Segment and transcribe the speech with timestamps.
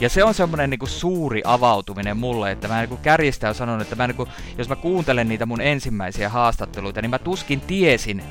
[0.00, 4.06] Ja se on semmoinen niin suuri avautuminen mulle, että mä niin kärjistään sanon, että mä
[4.06, 8.22] niin kuin, jos mä kuuntelen niitä mun ensimmäisiä haastatteluita, niin mä tuskin tiesin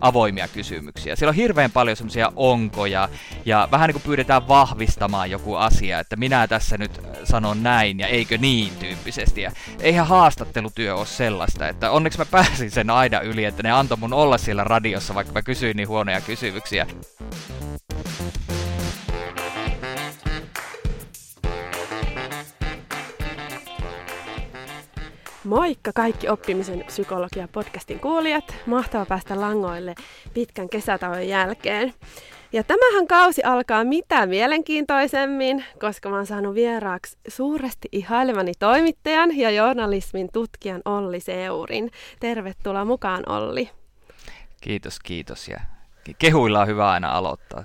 [0.00, 1.16] avoimia kysymyksiä.
[1.16, 3.08] Siellä on hirveän paljon semmoisia onkoja
[3.44, 8.06] ja vähän niin kuin pyydetään vahvistamaan joku asia, että minä tässä nyt sanon näin ja
[8.06, 9.40] eikö niin tyyppisesti.
[9.42, 13.98] Ja eihän haastattelutyö ole sellaista, että onneksi mä pääsin sen aina yli, että ne antoi
[13.98, 16.86] mun olla siellä radiossa, vaikka mä kysyin niin huonoja kysymyksiä.
[25.44, 28.56] Moikka kaikki oppimisen psykologia podcastin kuulijat.
[28.66, 29.94] Mahtava päästä langoille
[30.34, 31.94] pitkän kesätauon jälkeen.
[32.52, 39.50] Ja tämähän kausi alkaa mitä mielenkiintoisemmin, koska mä oon saanut vieraaksi suuresti ihailevani toimittajan ja
[39.50, 41.90] journalismin tutkijan Olli Seurin.
[42.20, 43.70] Tervetuloa mukaan Olli.
[44.60, 45.48] Kiitos, kiitos.
[45.48, 45.60] Ja
[46.18, 47.64] kehuilla on hyvä aina aloittaa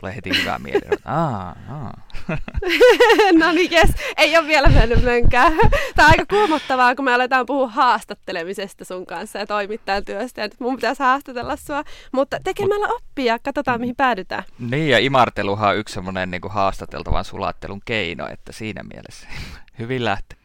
[0.00, 0.80] tulee heti hyvää mieli.
[1.04, 2.02] Aa, aa.
[3.40, 3.90] no niin, jes.
[4.16, 5.52] Ei ole vielä mennyt mönkään.
[5.96, 10.40] Tämä on aika kuumottavaa, kun me aletaan puhua haastattelemisesta sun kanssa ja toimittajan työstä.
[10.40, 11.84] Ja nyt mun pitäisi haastatella sua.
[12.12, 14.44] Mutta tekemällä oppia, katsotaan mihin päädytään.
[14.58, 19.28] Niin, ja imarteluhan on yksi semmoinen niin haastateltavan sulattelun keino, että siinä mielessä
[19.78, 20.38] hyvin lähtee.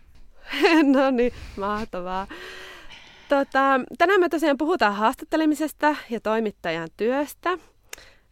[0.95, 2.27] no niin, mahtavaa.
[3.29, 7.57] Tota, tänään me tosiaan puhutaan haastattelemisesta ja toimittajan työstä.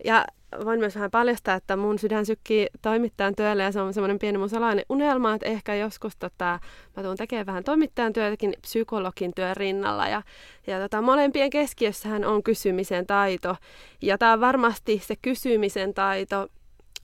[0.03, 0.25] Ja
[0.66, 4.38] voin myös vähän paljastaa, että mun sydän sykkii toimittajan työlle ja se on semmoinen pieni
[4.38, 6.59] mun salainen unelma, että ehkä joskus tota,
[6.98, 10.22] mä tuun tekemään vähän toimittajan työtäkin psykologin työn rinnalla ja,
[10.68, 13.56] ja tota, molempien keskiössähän on kysymisen taito.
[14.02, 16.48] Ja tämä on varmasti se kysymisen taito,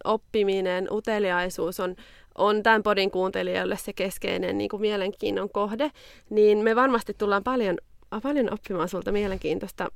[0.03, 1.95] oppiminen, uteliaisuus on,
[2.37, 5.91] on tämän podin kuuntelijoille se keskeinen niin kuin mielenkiinnon kohde,
[6.29, 7.77] niin me varmasti tullaan paljon,
[8.23, 9.87] paljon oppimaan sulta mielenkiintoista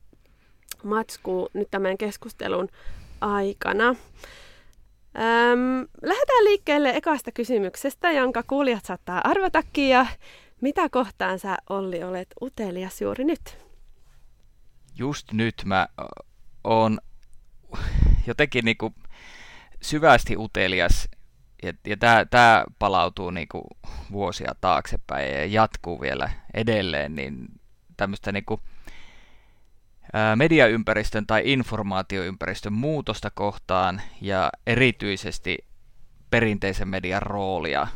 [0.84, 2.70] matskuu nyt tämän keskustelun
[3.22, 3.88] aikana.
[3.88, 9.90] Öm, lähdetään liikkeelle ekasta kysymyksestä, jonka kuulijat saattaa arvatakin.
[9.90, 10.06] Ja
[10.62, 13.58] mitä kohtaan sä, Olli, olet utelias juuri nyt?
[14.96, 15.88] Just nyt mä
[16.64, 17.00] oon
[18.28, 18.94] jotenkin niinku
[19.82, 21.10] syvästi utelias
[21.64, 21.98] ja, ja
[22.30, 23.68] tämä palautuu niinku
[24.12, 27.48] vuosia taaksepäin ja jatkuu vielä edelleen, niin
[27.98, 28.60] tämmöistä niinku,
[30.36, 35.58] mediaympäristön tai informaatioympäristön muutosta kohtaan ja erityisesti
[36.30, 37.88] perinteisen median roolia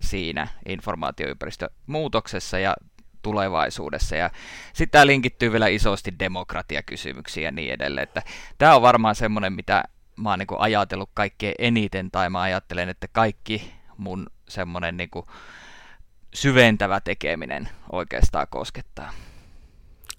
[0.00, 2.74] siinä informaatioympäristön muutoksessa ja
[3.22, 4.16] tulevaisuudessa.
[4.16, 4.30] Ja
[4.72, 8.02] sitten tämä linkittyy vielä isosti demokratiakysymyksiin ja niin edelleen.
[8.02, 8.22] Että
[8.58, 9.84] tämä on varmaan semmoinen, mitä
[10.16, 15.10] mä oon niin ajatellut kaikkein eniten, tai mä ajattelen, että kaikki mun semmoinen niin
[16.34, 19.12] syventävä tekeminen oikeastaan koskettaa.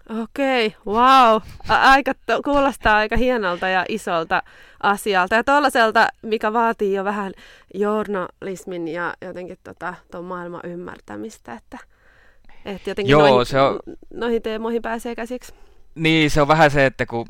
[0.09, 1.41] Okei, wow.
[1.69, 2.13] Aika,
[2.45, 4.43] kuulostaa aika hienolta ja isolta
[4.83, 5.35] asialta.
[5.35, 7.33] Ja tuollaiselta, mikä vaatii jo vähän
[7.73, 11.77] journalismin ja jotenkin tota, tuon maailman ymmärtämistä, että,
[12.65, 13.79] että jotenkin Joo, noihin, se on...
[14.13, 15.53] noihin teemoihin pääsee käsiksi.
[15.99, 17.25] Niin, se on vähän se, että kun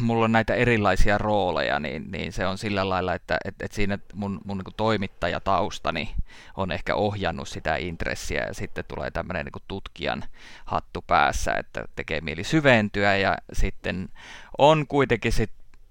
[0.00, 3.98] mulla on näitä erilaisia rooleja, niin, niin se on sillä lailla, että et, et siinä
[4.14, 6.14] mun, mun niin toimittajataustani
[6.56, 10.24] on ehkä ohjannut sitä intressiä ja sitten tulee tämmöinen niin tutkijan
[10.64, 14.08] hattu päässä, että tekee mieli syventyä ja sitten
[14.58, 15.50] on kuitenkin sit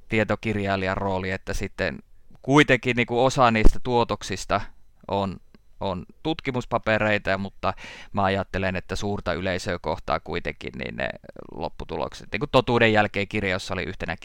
[0.10, 2.00] tietokirjailijan rooli, että sitten
[2.42, 4.62] kuitenkin niin osa niistä tuotoksista
[5.08, 5.38] on
[5.84, 7.74] on tutkimuspapereita, mutta
[8.14, 11.10] mä ajattelen, että suurta yleisöä kohtaa kuitenkin niin ne
[11.56, 12.28] lopputulokset.
[12.32, 14.16] Niin kuin totuuden jälkeen kirjoissa oli yhtenä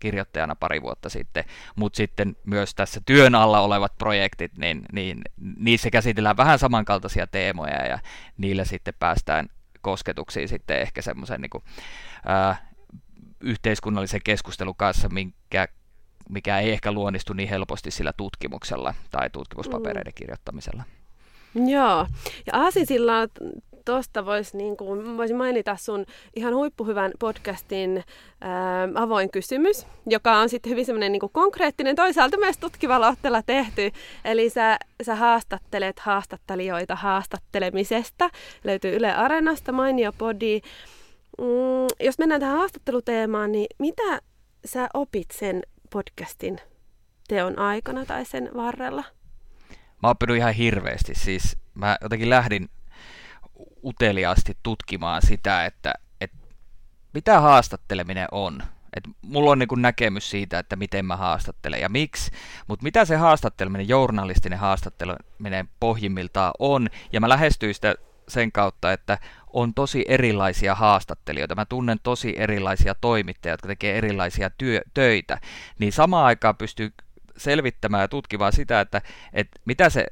[0.00, 1.44] kirjoittajana pari vuotta sitten,
[1.76, 5.20] mutta sitten myös tässä työn alla olevat projektit, niin, niin
[5.56, 7.98] niissä käsitellään vähän samankaltaisia teemoja ja
[8.38, 9.48] niillä sitten päästään
[9.80, 11.64] kosketuksiin sitten ehkä semmoisen niin kuin,
[13.40, 15.68] yhteiskunnallisen keskustelun kanssa, minkä
[16.28, 20.14] mikä ei ehkä luonnistu niin helposti sillä tutkimuksella tai tutkimuspapereiden mm.
[20.14, 20.82] kirjoittamisella.
[21.54, 22.06] Joo,
[22.46, 23.14] ja Aasisilla
[23.84, 26.04] tuosta voisi niin kuin, vois mainita sun
[26.36, 28.04] ihan huippuhyvän podcastin
[28.40, 33.90] ää, avoin kysymys, joka on sitten hyvin semmoinen niin konkreettinen, toisaalta myös tutkivalla otteella tehty.
[34.24, 38.30] Eli sä, sä haastattelet haastattelijoita haastattelemisesta.
[38.64, 40.60] Löytyy Yle Areenasta, mainio podi.
[41.38, 41.46] Mm,
[42.00, 44.20] jos mennään tähän haastatteluteemaan, niin mitä
[44.64, 46.60] sä opit sen podcastin
[47.28, 49.04] teon aikana tai sen varrella?
[50.02, 51.14] Mä oon ihan hirveästi.
[51.14, 52.70] Siis mä jotenkin lähdin
[53.84, 56.36] uteliaasti tutkimaan sitä, että, että
[57.14, 58.62] mitä haastatteleminen on.
[58.96, 62.30] Et mulla on niin näkemys siitä, että miten mä haastattelen ja miksi,
[62.66, 67.94] mutta mitä se haastatteleminen, journalistinen haastatteleminen pohjimmiltaan on, ja mä lähestyin sitä
[68.28, 69.18] sen kautta, että
[69.52, 71.54] on tosi erilaisia haastattelijoita.
[71.54, 75.40] Mä tunnen tosi erilaisia toimittajia, jotka tekee erilaisia työ, töitä.
[75.78, 76.92] Niin samaan aikaan pystyy
[77.36, 79.02] selvittämään ja tutkimaan sitä, että,
[79.32, 80.06] että mitä se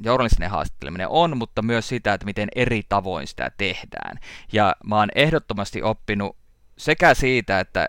[0.00, 4.18] journalistinen haastatteleminen on, mutta myös sitä, että miten eri tavoin sitä tehdään.
[4.52, 6.36] Ja mä oon ehdottomasti oppinut
[6.78, 7.86] sekä siitä, että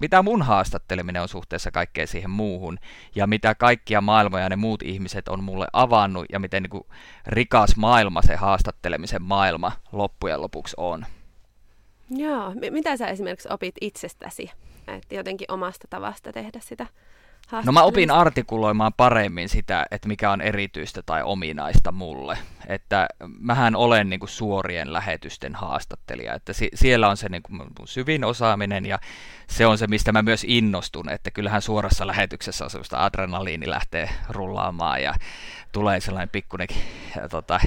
[0.00, 2.78] mitä mun haastatteleminen on suhteessa kaikkeen siihen muuhun,
[3.14, 6.84] ja mitä kaikkia maailmoja ne muut ihmiset on mulle avannut, ja miten niin kuin
[7.26, 11.06] rikas maailma se haastattelemisen maailma loppujen lopuksi on.
[12.10, 14.50] Joo, mitä sä esimerkiksi opit itsestäsi,
[14.88, 16.86] että jotenkin omasta tavasta tehdä sitä
[17.64, 22.38] No mä opin artikuloimaan paremmin sitä, että mikä on erityistä tai ominaista mulle.
[22.66, 23.08] Että
[23.38, 27.72] mähän olen niin kuin suorien lähetysten haastattelija, että si- siellä on se niin kuin mun
[27.84, 28.98] syvin osaaminen ja
[29.46, 34.10] se on se, mistä mä myös innostun, että kyllähän suorassa lähetyksessä on sellaista adrenaliini lähtee
[34.28, 35.14] rullaamaan ja
[35.72, 36.68] tulee sellainen pikkuinen
[37.30, 37.60] tota,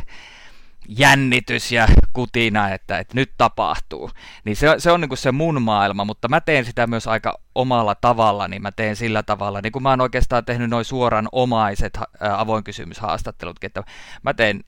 [0.87, 4.11] jännitys ja kutina, että, että nyt tapahtuu.
[4.43, 7.39] Niin se, se on niin kuin se mun maailma, mutta mä teen sitä myös aika
[7.55, 11.29] omalla tavalla, niin mä teen sillä tavalla, niin kuin mä oon oikeastaan tehnyt noin suoran
[11.31, 11.99] omaiset
[12.37, 13.83] avoin kysymyshaastattelutkin, että
[14.23, 14.63] mä teen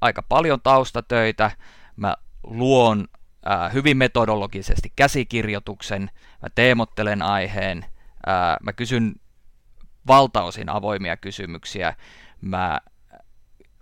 [0.00, 1.50] aika paljon taustatöitä,
[1.96, 3.08] mä luon
[3.44, 6.10] ää, hyvin metodologisesti käsikirjoituksen,
[6.42, 7.84] mä teemottelen aiheen,
[8.26, 9.14] ää, mä kysyn
[10.06, 11.94] valtaosin avoimia kysymyksiä,
[12.40, 12.80] mä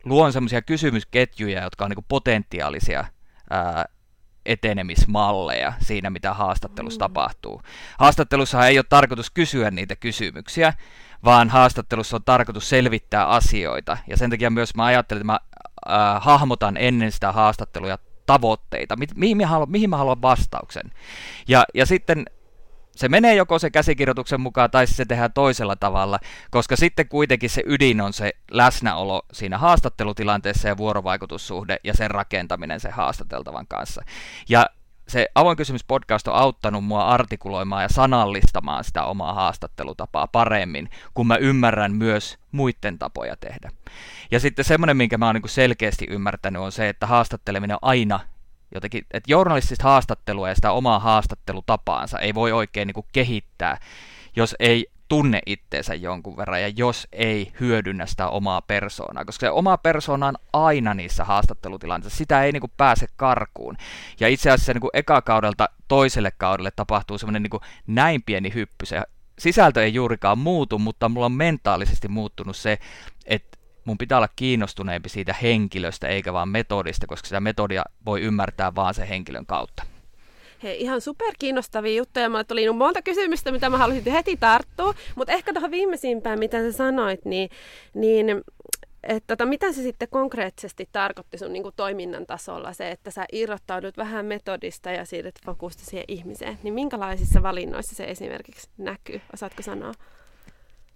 [0.08, 3.04] luon semmoisia kysymysketjuja, jotka on niin potentiaalisia
[3.50, 3.84] ää,
[4.46, 7.00] etenemismalleja siinä, mitä haastattelussa mm.
[7.00, 7.62] tapahtuu.
[7.98, 10.72] Haastattelussa ei ole tarkoitus kysyä niitä kysymyksiä,
[11.24, 13.96] vaan haastattelussa on tarkoitus selvittää asioita.
[14.06, 15.40] Ja sen takia myös mä ajattelen, että mä
[15.90, 20.92] äh, hahmotan ennen sitä haastattelua tavoitteita, mi- mihin, mä haluan, mihin mä haluan vastauksen.
[21.48, 22.24] Ja, ja sitten
[22.98, 26.18] se menee joko se käsikirjoituksen mukaan tai se tehdään toisella tavalla,
[26.50, 32.80] koska sitten kuitenkin se ydin on se läsnäolo siinä haastattelutilanteessa ja vuorovaikutussuhde ja sen rakentaminen
[32.80, 34.02] sen haastateltavan kanssa.
[34.48, 34.70] Ja
[35.08, 41.26] se avoin kysymys podcast on auttanut mua artikuloimaan ja sanallistamaan sitä omaa haastattelutapaa paremmin, kun
[41.26, 43.70] mä ymmärrän myös muiden tapoja tehdä.
[44.30, 48.20] Ja sitten semmoinen, minkä mä oon niin selkeästi ymmärtänyt, on se, että haastatteleminen on aina
[48.74, 53.78] jotenkin, että journalistista haastattelua ja sitä omaa haastattelutapaansa ei voi oikein niin kuin kehittää,
[54.36, 59.50] jos ei tunne itteensä jonkun verran ja jos ei hyödynnä sitä omaa persoonaa, koska se
[59.50, 63.76] oma persoona on aina niissä haastattelutilanteissa, sitä ei niin kuin pääse karkuun.
[64.20, 68.86] Ja itse asiassa niin kuin eka kaudelta toiselle kaudelle tapahtuu semmoinen niin näin pieni hyppy,
[68.86, 69.02] se
[69.38, 72.78] sisältö ei juurikaan muutu, mutta mulla on mentaalisesti muuttunut se,
[73.26, 78.74] että mun pitää olla kiinnostuneempi siitä henkilöstä eikä vaan metodista, koska sitä metodia voi ymmärtää
[78.74, 79.82] vaan sen henkilön kautta.
[80.62, 82.28] Hei, ihan super kiinnostavia juttuja.
[82.28, 84.94] Mulle tuli monta kysymystä, mitä mä halusin heti tarttua.
[85.14, 87.50] Mutta ehkä tuohon viimeisimpään, mitä sä sanoit, niin,
[87.94, 88.42] niin
[89.02, 93.24] että tota, mitä se sitten konkreettisesti tarkoitti sun niin kuin toiminnan tasolla, se, että sä
[93.32, 99.20] irrottaudut vähän metodista ja siirryt fokusta siihen ihmiseen, niin minkälaisissa valinnoissa se esimerkiksi näkyy?
[99.34, 99.92] Osaatko sanoa?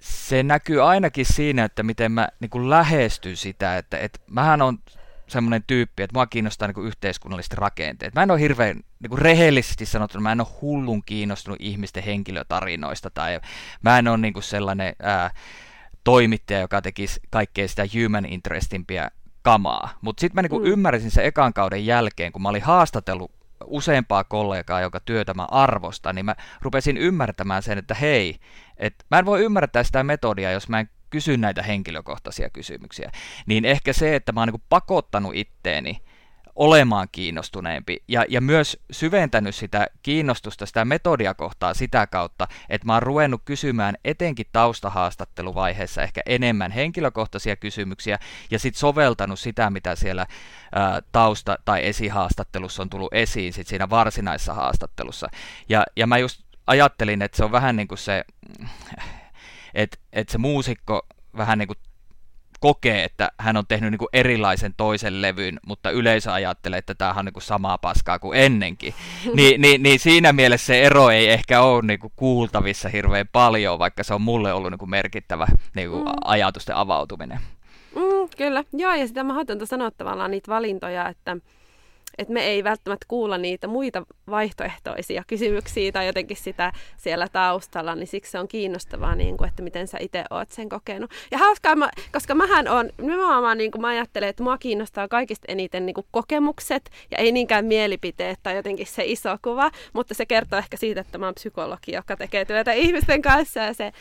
[0.03, 4.79] Se näkyy ainakin siinä, että miten mä niin kuin lähestyn sitä, että, että mähän on
[5.27, 8.15] semmoinen tyyppi, että mua kiinnostaa niin kuin yhteiskunnalliset rakenteet.
[8.15, 13.11] Mä en ole hirveän, niin kuin rehellisesti sanottuna, mä en ole hullun kiinnostunut ihmisten henkilötarinoista,
[13.11, 13.41] tai
[13.83, 15.31] mä en ole niin kuin sellainen ää,
[16.05, 19.11] toimittaja, joka tekisi kaikkea sitä human interestimpiä
[19.43, 19.99] kamaa.
[20.01, 20.71] Mutta sitten mä niin kuin mm.
[20.71, 23.33] ymmärsin sen ekan kauden jälkeen, kun mä olin haastatellut
[23.65, 28.39] useampaa kollegaa, joka työtä mä arvostan, niin mä rupesin ymmärtämään sen, että hei,
[28.83, 33.11] et mä en voi ymmärtää sitä metodia, jos mä en kysy näitä henkilökohtaisia kysymyksiä.
[33.47, 36.03] Niin ehkä se, että mä oon niin pakottanut itteeni
[36.57, 42.95] olemaan kiinnostuneempi ja, ja myös syventänyt sitä kiinnostusta, sitä metodia kohtaa sitä kautta, että mä
[42.95, 48.19] oon ruvennut kysymään etenkin taustahaastatteluvaiheessa ehkä enemmän henkilökohtaisia kysymyksiä
[48.51, 50.27] ja sitten soveltanut sitä, mitä siellä
[50.75, 55.29] ää, tausta- tai esihaastattelussa on tullut esiin sit siinä varsinaisessa haastattelussa.
[55.69, 58.25] Ja, ja mä just ajattelin, että se on vähän niin kuin se,
[59.75, 61.79] että, että se muusikko vähän niin kuin
[62.63, 67.15] kokee, että hän on tehnyt niin kuin erilaisen toisen levyn, mutta yleisö ajattelee, että tämä
[67.17, 68.95] on niin kuin samaa paskaa kuin ennenkin.
[69.35, 73.79] Ni, niin, niin siinä mielessä se ero ei ehkä ole niin kuin kuultavissa hirveän paljon,
[73.79, 76.13] vaikka se on mulle ollut niin kuin merkittävä niin kuin mm.
[76.25, 77.39] ajatusten avautuminen.
[77.95, 81.37] Mm, kyllä, joo, ja sitä mahdotonta sanoa tavallaan niitä valintoja, että
[82.19, 88.07] että me ei välttämättä kuulla niitä muita vaihtoehtoisia kysymyksiä tai jotenkin sitä siellä taustalla, niin
[88.07, 91.11] siksi se on kiinnostavaa, niin kuin, että miten sä itse oot sen kokenut.
[91.31, 95.45] Ja hauskaa, mä, koska mähän on, nimenomaan niin kuin mä ajattelen, että mua kiinnostaa kaikista
[95.49, 100.27] eniten niin kuin kokemukset ja ei niinkään mielipiteet tai jotenkin se iso kuva, mutta se
[100.27, 103.93] kertoo ehkä siitä, että mä oon psykologi, joka tekee työtä ihmisten kanssa ja se,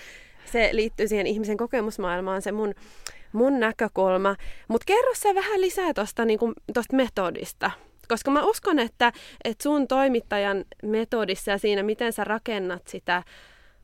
[0.46, 2.74] se liittyy siihen ihmisen kokemusmaailmaan, se mun,
[3.32, 4.36] mun näkökulma.
[4.68, 6.40] Mutta kerro se vähän lisää tuosta niin
[6.94, 7.72] metodista.
[8.12, 9.12] Koska mä uskon, että,
[9.44, 13.24] että sun toimittajan metodissa ja siinä, miten sä rakennat sitä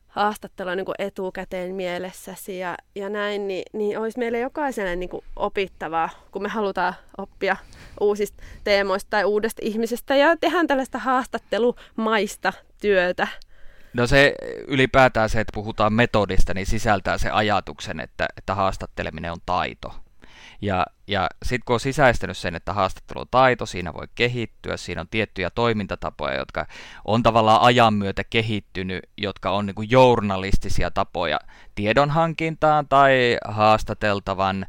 [0.08, 6.10] haastattelua niin etukäteen mielessäsi ja, ja näin, niin, niin olisi meille jokaiselle niin kuin opittavaa,
[6.30, 7.56] kun me halutaan oppia
[8.00, 13.28] uusista teemoista tai uudesta ihmisestä ja tehdään tällaista haastattelumaista työtä.
[13.92, 14.34] No se
[14.66, 19.94] ylipäätään se, että puhutaan metodista, niin sisältää se ajatuksen, että, että haastatteleminen on taito.
[20.62, 25.00] Ja, ja sitten kun on sisäistänyt sen, että haastattelu on taito, siinä voi kehittyä, siinä
[25.00, 26.66] on tiettyjä toimintatapoja, jotka
[27.04, 31.38] on tavallaan ajan myötä kehittynyt, jotka on niin journalistisia tapoja
[31.74, 34.66] tiedonhankintaan tai haastateltavan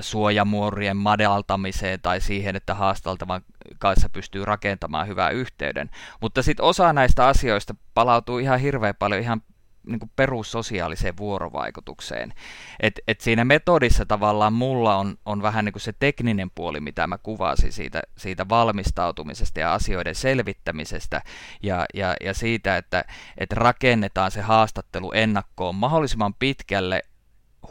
[0.00, 3.42] suojamuorien madaltamiseen tai siihen, että haasteltavan
[3.78, 5.90] kanssa pystyy rakentamaan hyvää yhteyden.
[6.20, 9.42] Mutta sitten osa näistä asioista palautuu ihan hirveän paljon ihan
[9.86, 12.32] niin kuin perussosiaaliseen vuorovaikutukseen.
[12.80, 17.06] Et, et siinä metodissa tavallaan mulla on, on vähän niin kuin se tekninen puoli, mitä
[17.06, 21.22] mä kuvasin siitä, siitä valmistautumisesta ja asioiden selvittämisestä
[21.62, 23.04] ja, ja, ja siitä, että,
[23.38, 27.02] että rakennetaan se haastattelu ennakkoon mahdollisimman pitkälle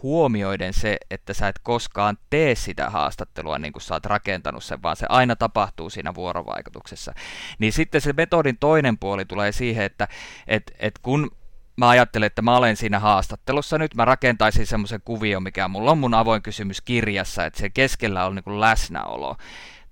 [0.03, 4.83] huomioiden se, että sä et koskaan tee sitä haastattelua niin kuin sä oot rakentanut sen,
[4.83, 7.13] vaan se aina tapahtuu siinä vuorovaikutuksessa.
[7.59, 10.07] Niin sitten se metodin toinen puoli tulee siihen, että
[10.47, 11.31] et, et kun
[11.77, 15.97] mä ajattelen, että mä olen siinä haastattelussa nyt, mä rakentaisin semmoisen kuvion, mikä mulla on
[15.97, 19.35] mun avoin kysymys kirjassa, että se keskellä on niin kuin läsnäolo.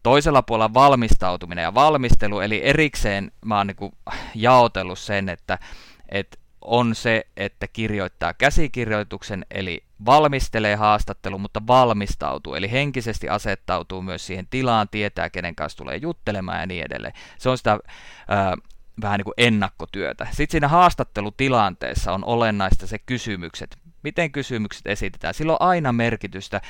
[0.04, 3.92] Toisella puolella valmistautuminen ja valmistelu, eli erikseen mä oon niin kuin
[4.36, 5.60] jaotellut sen, että,
[6.10, 14.28] että on se, että kirjoittaa käsikirjoituksen, eli valmistelee haastattelu, mutta valmistautuu, eli henkisesti asettautuu myös
[14.28, 17.14] siihen tilaan, tietää, kenen kanssa tulee juttelemaan ja niin edelleen.
[17.38, 17.80] Se on sitä
[18.28, 18.56] ää,
[19.02, 20.28] vähän niin kuin ennakkotyötä.
[20.32, 23.78] Sitten siinä haastattelutilanteessa on olennaista se kysymykset.
[24.04, 25.34] Miten kysymykset esitetään?
[25.34, 26.62] Sillä on aina merkitystä,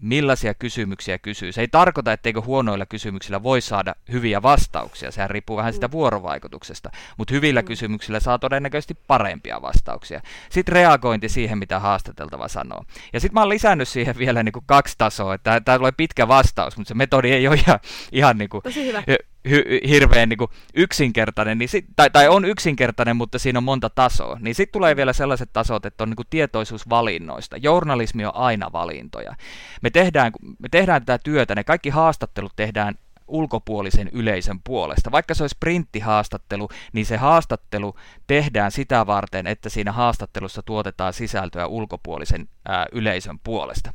[0.00, 1.52] millaisia kysymyksiä kysyy.
[1.52, 5.10] Se ei tarkoita, etteikö huonoilla kysymyksillä voi saada hyviä vastauksia.
[5.10, 5.92] Sehän riippuu vähän sitä mm.
[5.92, 6.90] vuorovaikutuksesta.
[7.16, 7.66] Mutta hyvillä mm.
[7.66, 10.20] kysymyksillä saa todennäköisesti parempia vastauksia.
[10.50, 12.84] Sitten reagointi siihen, mitä haastateltava sanoo.
[13.12, 15.38] Ja sitten mä oon lisännyt siihen vielä niin kuin kaksi tasoa.
[15.38, 17.78] Tämä tulee pitkä vastaus, mutta se metodi ei ole ihan,
[18.12, 19.02] ihan niin kuin, Tosi hyvä
[19.48, 23.90] hy- hirveän niin kuin yksinkertainen, niin sit, tai, tai on yksinkertainen, mutta siinä on monta
[23.90, 24.38] tasoa.
[24.40, 27.56] Niin sitten tulee vielä sellaiset tasot, että on niin kuin tietoisuus valinnoista.
[27.56, 29.34] Journalismi on aina valintoja.
[29.82, 32.94] Me tehdään, me tehdään tätä työtä, ne kaikki haastattelut tehdään
[33.28, 35.12] ulkopuolisen yleisön puolesta.
[35.12, 37.94] Vaikka se olisi printtihaastattelu, niin se haastattelu
[38.26, 43.92] tehdään sitä varten, että siinä haastattelussa tuotetaan sisältöä ulkopuolisen ää, yleisön puolesta.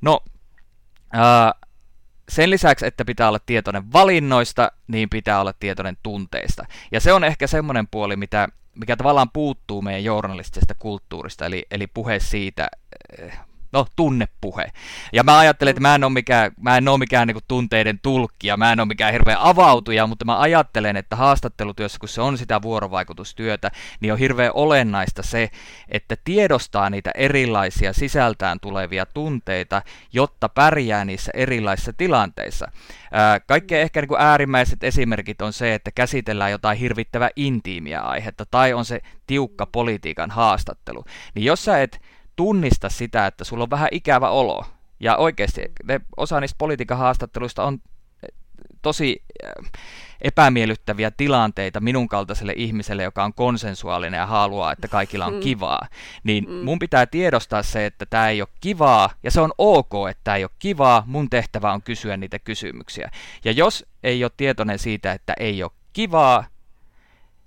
[0.00, 0.20] No,
[1.12, 1.54] ää,
[2.34, 6.64] sen lisäksi, että pitää olla tietoinen valinnoista, niin pitää olla tietoinen tunteista.
[6.92, 11.86] Ja se on ehkä semmoinen puoli, mitä, mikä tavallaan puuttuu meidän journalistisesta kulttuurista, eli, eli
[11.86, 12.68] puhe siitä,
[13.18, 13.38] eh,
[13.72, 14.72] no, tunnepuhe.
[15.12, 18.48] Ja mä ajattelen, että mä en ole mikään, mä en ole mikään niin tunteiden tulkki
[18.56, 22.62] mä en ole mikään hirveä avautuja, mutta mä ajattelen, että haastattelutyössä, kun se on sitä
[22.62, 25.50] vuorovaikutustyötä, niin on hirveän olennaista se,
[25.88, 32.72] että tiedostaa niitä erilaisia sisältään tulevia tunteita, jotta pärjää niissä erilaisissa tilanteissa.
[33.46, 38.72] Kaikkein ehkä niin kuin äärimmäiset esimerkit on se, että käsitellään jotain hirvittävää intiimiä aihetta, tai
[38.72, 41.04] on se tiukka politiikan haastattelu.
[41.34, 42.00] Niin jos sä et
[42.42, 44.64] tunnista sitä, että sulla on vähän ikävä olo.
[45.00, 47.74] Ja oikeasti ne, osa niistä politiikan haastatteluista on
[48.22, 48.34] eh,
[48.82, 49.70] tosi eh,
[50.20, 55.40] epämiellyttäviä tilanteita minun kaltaiselle ihmiselle, joka on konsensuaalinen ja haluaa, että kaikilla on mm.
[55.40, 55.86] kivaa.
[56.24, 56.54] Niin mm.
[56.54, 60.36] mun pitää tiedostaa se, että tämä ei ole kivaa, ja se on ok, että tämä
[60.36, 63.10] ei ole kivaa, mun tehtävä on kysyä niitä kysymyksiä.
[63.44, 66.44] Ja jos ei ole tietoinen siitä, että ei ole kivaa,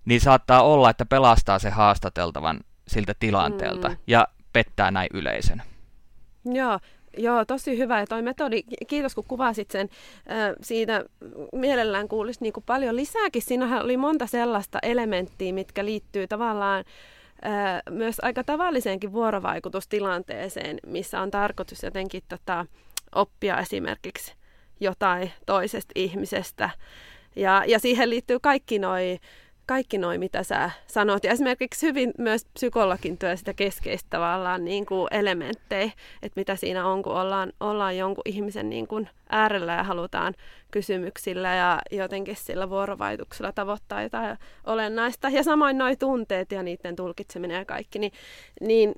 [0.05, 3.89] niin saattaa olla, että pelastaa se haastateltavan siltä tilanteelta.
[3.89, 3.97] Mm.
[4.07, 5.61] Ja pettää näin yleisön.
[6.45, 6.79] Joo,
[7.17, 7.99] Joo, tosi hyvä.
[7.99, 9.89] Ja toi metodi, kiitos kun kuvasit sen.
[10.61, 11.03] Siitä
[11.53, 13.41] mielellään kuulisi niin kuin paljon lisääkin.
[13.41, 16.83] Siinähän oli monta sellaista elementtiä, mitkä liittyy tavallaan
[17.89, 22.65] myös aika tavalliseenkin vuorovaikutustilanteeseen, missä on tarkoitus jotenkin tota,
[23.15, 24.33] oppia esimerkiksi
[24.79, 26.69] jotain toisesta ihmisestä.
[27.35, 29.19] Ja, ja siihen liittyy kaikki noi
[29.65, 31.23] kaikki noin, mitä sä sanot.
[31.23, 35.91] Ja esimerkiksi hyvin myös psykologin työ sitä keskeistä tavallaan niin kuin elementtejä,
[36.21, 40.33] että mitä siinä on, kun ollaan, ollaan jonkun ihmisen niin kuin äärellä ja halutaan
[40.71, 45.29] kysymyksillä ja jotenkin sillä vuorovaikutuksella tavoittaa jotain olennaista.
[45.29, 48.11] Ja samoin nuo tunteet ja niiden tulkitseminen ja kaikki, niin,
[48.61, 48.95] niin,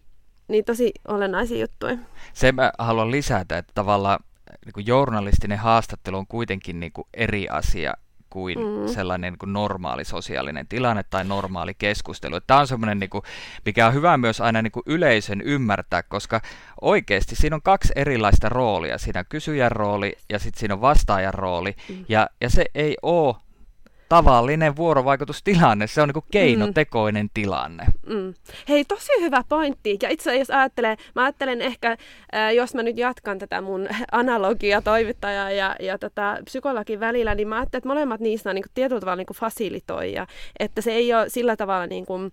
[0.47, 1.97] niin tosi olennaisia juttuja.
[2.33, 4.19] Se mä haluan lisätä, että tavallaan
[4.65, 7.93] niin journalistinen haastattelu on kuitenkin niin eri asia
[8.37, 8.87] kuin mm.
[8.87, 12.39] sellainen niin kuin normaali sosiaalinen tilanne tai normaali keskustelu.
[12.39, 13.23] Tämä on semmoinen, niin kuin,
[13.65, 16.41] mikä on hyvä myös aina niin kuin yleisön ymmärtää, koska
[16.81, 18.97] oikeasti siinä on kaksi erilaista roolia.
[18.97, 21.75] Siinä on kysyjän rooli ja sitten siinä on vastaajan rooli.
[21.89, 22.05] Mm.
[22.09, 23.35] Ja, ja se ei ole
[24.09, 27.29] tavallinen vuorovaikutustilanne, se on niin keinotekoinen mm.
[27.33, 27.85] tilanne.
[28.07, 28.33] Mm.
[28.69, 29.97] Hei, tosi hyvä pointti.
[30.01, 31.91] Ja itse jos ajattelee, mä ajattelen ehkä,
[32.35, 37.47] äh, jos mä nyt jatkan tätä mun analogia toimittaja ja, ja tätä psykologin välillä, niin
[37.47, 40.27] mä ajattelen, että molemmat niistä on niin kuin tietyllä tavalla niin kuin fasilitoija.
[40.59, 42.31] Että se ei ole sillä tavalla niin kuin,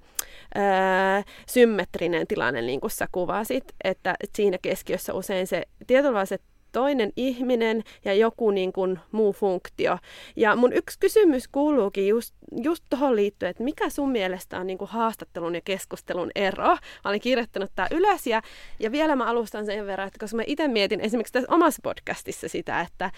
[0.57, 6.39] äh, symmetrinen tilanne, niin kuin sä kuvasit, että, siinä keskiössä usein se tietyllä tavalla se
[6.75, 9.99] toinen ihminen ja joku niin kuin muu funktio.
[10.37, 14.79] Ja mun yksi kysymys kuuluukin just, just tuohon liittyen, että mikä sun mielestä on niin
[14.79, 16.69] kuin haastattelun ja keskustelun ero?
[16.69, 18.43] Mä olen kirjoittanut tämä ylös ja,
[18.81, 22.49] ja vielä mä alustan sen verran, että koska mä itse mietin esimerkiksi tässä omassa podcastissa
[22.49, 23.11] sitä, että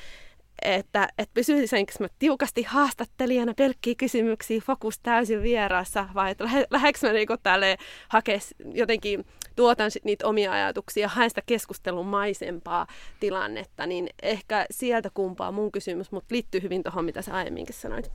[0.62, 7.12] että, että pysyisikö mä tiukasti haastattelijana pelkkiä kysymyksiä, fokus täysin vieraassa, vai että lähdekö mä
[7.12, 7.76] niinku tälle
[8.08, 8.38] hakea
[8.74, 12.86] jotenkin tuotan sit niitä omia ajatuksia, haen sitä keskustelun maisempaa
[13.20, 18.10] tilannetta, niin ehkä sieltä kumpaa mun kysymys, mutta liittyy hyvin tuohon, mitä sä aiemminkin sanoit.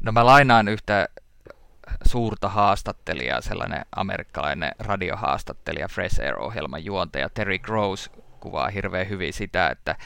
[0.00, 1.08] No mä lainaan yhtä
[2.06, 9.96] suurta haastattelijaa, sellainen amerikkalainen radiohaastattelija, Fresh Air-ohjelman juontaja Terry Gross kuvaa hirveän hyvin sitä, että,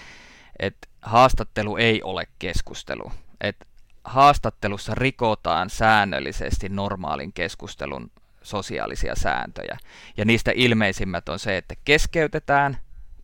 [0.59, 3.13] että haastattelu ei ole keskustelu.
[3.41, 3.67] Että
[4.05, 8.11] haastattelussa rikotaan säännöllisesti normaalin keskustelun
[8.43, 9.79] sosiaalisia sääntöjä.
[10.17, 12.77] Ja niistä ilmeisimmät on se, että keskeytetään,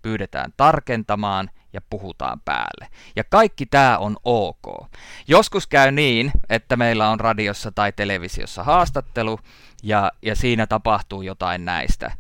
[0.03, 2.89] pyydetään tarkentamaan ja puhutaan päälle.
[3.17, 4.89] Ja kaikki tämä on ok.
[5.29, 9.39] Joskus käy niin, että meillä on radiossa tai televisiossa haastattelu
[9.83, 12.11] ja, ja siinä tapahtuu jotain näistä.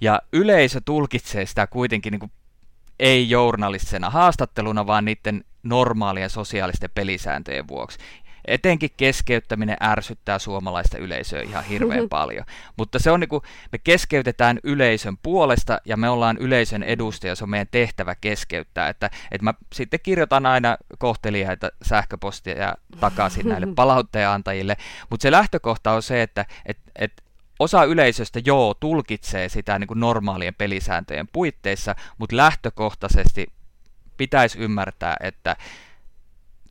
[0.00, 2.32] Ja yleisö tulkitsee sitä kuitenkin niin kuin
[2.98, 7.98] ei journalistisena haastatteluna, vaan niiden normaalien sosiaalisten pelisääntöjen vuoksi.
[8.46, 12.44] Etenkin keskeyttäminen ärsyttää suomalaista yleisöä ihan hirveän paljon.
[12.76, 17.44] Mutta se on niin kuin, me keskeytetään yleisön puolesta ja me ollaan yleisön edustaja, se
[17.44, 18.88] on meidän tehtävä keskeyttää.
[18.88, 24.76] Että, että mä sitten kirjoitan aina kohteliaita sähköpostia takaisin näille palautteenantajille,
[25.10, 27.25] mutta se lähtökohta on se, että et, et
[27.58, 33.46] osa yleisöstä joo tulkitsee sitä niin kuin normaalien pelisääntöjen puitteissa, mutta lähtökohtaisesti
[34.16, 35.56] pitäisi ymmärtää, että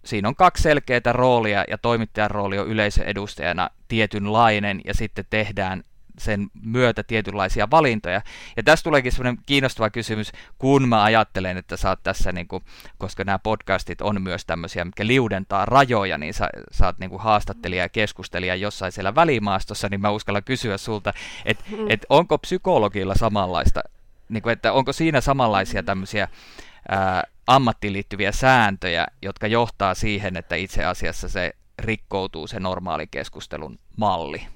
[0.06, 5.84] siinä on kaksi selkeää roolia ja toimittajan rooli on yleisöedustajana tietynlainen ja sitten tehdään
[6.19, 8.21] sen myötä tietynlaisia valintoja.
[8.58, 12.63] Ja tässä tuleekin sellainen kiinnostava kysymys, kun mä ajattelen, että sä oot tässä, niin kuin,
[12.97, 17.21] koska nämä podcastit on myös tämmöisiä, mitkä liudentaa rajoja, niin sä, sä oot niin kuin
[17.21, 21.13] haastattelija ja keskustelija jossain siellä välimaastossa, niin mä uskallan kysyä sulta,
[21.45, 21.86] että mm.
[21.89, 23.82] et onko psykologilla samanlaista,
[24.30, 26.28] niin kuin, että onko siinä samanlaisia tämmöisiä
[26.89, 33.80] ää, ammattiin liittyviä sääntöjä, jotka johtaa siihen, että itse asiassa se rikkoutuu se normaali keskustelun
[33.97, 34.47] malli.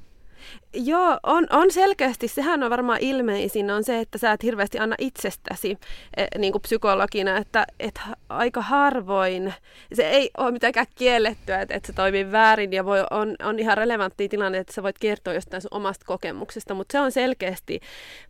[0.73, 2.27] Joo, on, on selkeästi.
[2.27, 5.77] Sehän on varmaan ilmeisin, on se, että sä et hirveästi anna itsestäsi
[6.17, 9.53] e, niin kuin psykologina, että et aika harvoin,
[9.93, 13.77] se ei ole mitenkään kiellettyä, että, että se toimii väärin ja voi, on, on ihan
[13.77, 17.79] relevantti tilanne, että sä voit kertoa jostain sun omasta kokemuksesta, mutta se on selkeästi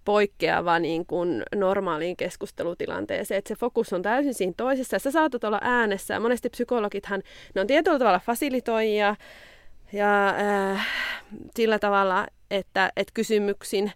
[0.06, 5.60] poikkeava niin kuin normaaliin keskustelutilanteeseen, että se fokus on täysin siinä toisessa sä saatat olla
[5.62, 7.24] äänessä ja monesti psykologithan,
[7.56, 9.16] ne on tietyllä tavalla fasilitoijia,
[9.94, 10.88] ja äh,
[11.56, 13.92] sillä tavalla, että, että kysymyksin,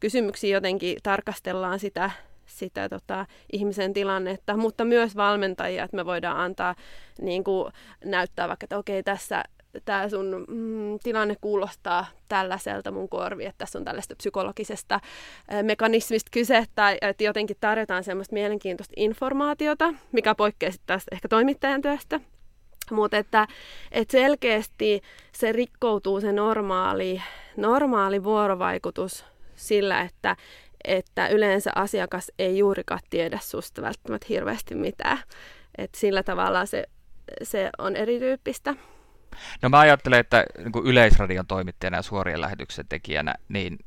[0.00, 2.10] kysymyksiin jotenkin tarkastellaan sitä,
[2.46, 6.74] sitä tota, ihmisen tilannetta, mutta myös valmentajia, että me voidaan antaa
[7.20, 7.72] niin kuin,
[8.04, 9.44] näyttää vaikka, että okei, tässä
[9.84, 16.28] tämä sun mm, tilanne kuulostaa tällaiselta mun korvi, että tässä on tällaista psykologisesta äh, mekanismista
[16.32, 22.20] kyse, tai että jotenkin tarjotaan semmoista mielenkiintoista informaatiota, mikä poikkeaa sitten tästä ehkä toimittajan työstä.
[22.90, 23.46] Mutta että,
[23.92, 27.22] että selkeästi se rikkoutuu se normaali,
[27.56, 29.24] normaali vuorovaikutus
[29.56, 30.36] sillä, että,
[30.84, 35.18] että yleensä asiakas ei juurikaan tiedä susta välttämättä hirveästi mitään.
[35.78, 36.84] että sillä tavalla se,
[37.42, 38.74] se on erityyppistä.
[39.62, 43.78] No mä ajattelen, että niin yleisradion toimittajana ja suorien lähetyksen tekijänä, niin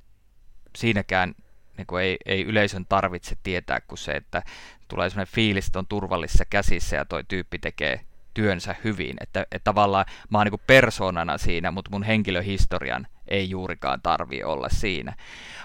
[0.78, 1.36] siinäkään
[1.78, 4.44] niin kuin ei, ei yleisön tarvitse tietää kuin se, että
[4.88, 8.00] tulee sellainen fiilis, että on turvallisissa käsissä ja toi tyyppi tekee
[8.34, 9.15] työnsä hyvin.
[9.22, 14.70] Että, että tavallaan mä oon niin persoonana siinä, mutta mun henkilöhistorian ei juurikaan tarvi olla
[14.70, 15.13] siinä.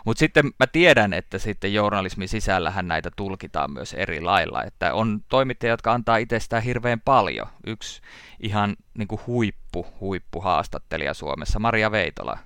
[0.05, 4.65] Mutta sitten mä tiedän, että sitten journalismin sisällähän näitä tulkitaan myös eri lailla.
[4.65, 7.47] Että on toimittajia, jotka antaa itsestään hirveän paljon.
[7.67, 8.03] Yksi
[8.41, 12.39] ihan niin kuin huippu, huippu haastattelija Suomessa, Maria Veitola.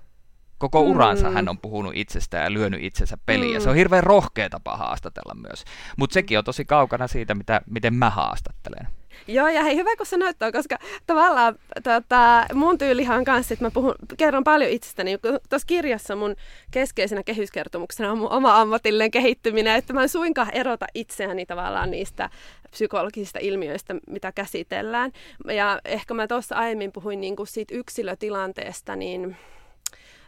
[0.60, 1.34] Koko uransa mm.
[1.34, 3.50] hän on puhunut itsestään ja lyönyt itsensä peliin.
[3.50, 3.54] Mm.
[3.54, 5.64] Ja se on hirveän rohkea tapa haastatella myös.
[5.96, 8.86] Mutta sekin on tosi kaukana siitä, mitä, miten mä haastattelen.
[9.26, 13.64] Joo, ja hei, hyvä kun sä näyttää, koska tavallaan tota, mun tyylihan on kanssa, että
[13.64, 15.18] mä puhun, kerron paljon itsestäni.
[15.18, 16.36] Tuossa kirjassa mun
[16.70, 22.30] keskeisenä kehyskertomuksena on mun oma ammatillinen kehittyminen, että mä en suinkaan erota itseäni tavallaan niistä
[22.70, 25.12] psykologisista ilmiöistä, mitä käsitellään.
[25.44, 29.36] Ja ehkä mä tuossa aiemmin puhuin niin kuin siitä yksilötilanteesta, niin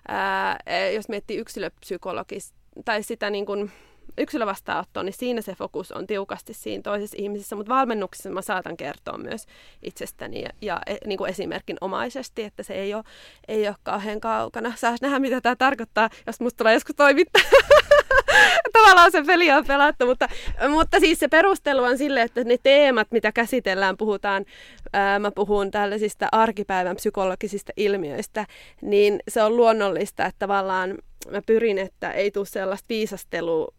[0.08, 0.58] ää,
[0.94, 3.72] jos miettii yksilöpsykologista tai sitä niin kuin
[4.18, 9.18] yksilövastaanottoon, niin siinä se fokus on tiukasti siinä toisessa ihmisessä, mutta valmennuksessa mä saatan kertoa
[9.18, 9.46] myös
[9.82, 13.04] itsestäni ja, ja e, niin kuin esimerkinomaisesti, että se ei ole,
[13.48, 14.72] ei ole kauhean kaukana.
[14.76, 17.42] Saa nähdä, mitä tämä tarkoittaa, jos musta tulee joskus toimittaa.
[18.72, 20.28] Tavallaan se peli on pelattu, mutta,
[20.68, 24.44] mutta siis se perustelu on sille, että ne teemat, mitä käsitellään, puhutaan,
[24.92, 28.46] ää, mä puhun tällaisista arkipäivän psykologisista ilmiöistä,
[28.80, 30.98] niin se on luonnollista, että tavallaan
[31.30, 33.74] mä pyrin, että ei tule sellaista viisastelu,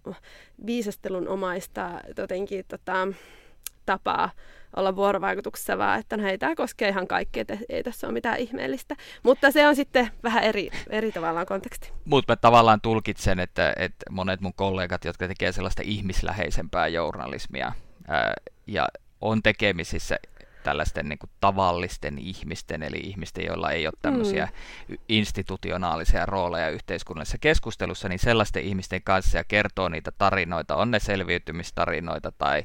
[0.65, 3.08] viisastelun omaista jotenkin tota,
[3.86, 4.30] tapaa
[4.76, 8.38] olla vuorovaikutuksessa, vaan että no hei, tämä koskee ihan kaikkea, että ei tässä ole mitään
[8.38, 8.96] ihmeellistä.
[9.24, 11.92] Mutta se on sitten vähän eri, eri tavallaan konteksti.
[12.06, 17.72] Mutta mä tavallaan tulkitsen, että, että monet mun kollegat, jotka tekevät sellaista ihmisläheisempää journalismia
[18.08, 18.34] ää,
[18.68, 18.88] ja
[19.22, 20.18] on tekemisissä
[20.63, 24.47] tällaisten niin kuin tavallisten ihmisten, eli ihmisten, joilla ei ole tämmöisiä
[24.88, 24.97] mm.
[25.10, 32.32] institutionaalisia rooleja yhteiskunnallisessa keskustelussa, niin sellaisten ihmisten kanssa ja kertoo niitä tarinoita, on ne selviytymistarinoita
[32.32, 32.63] tai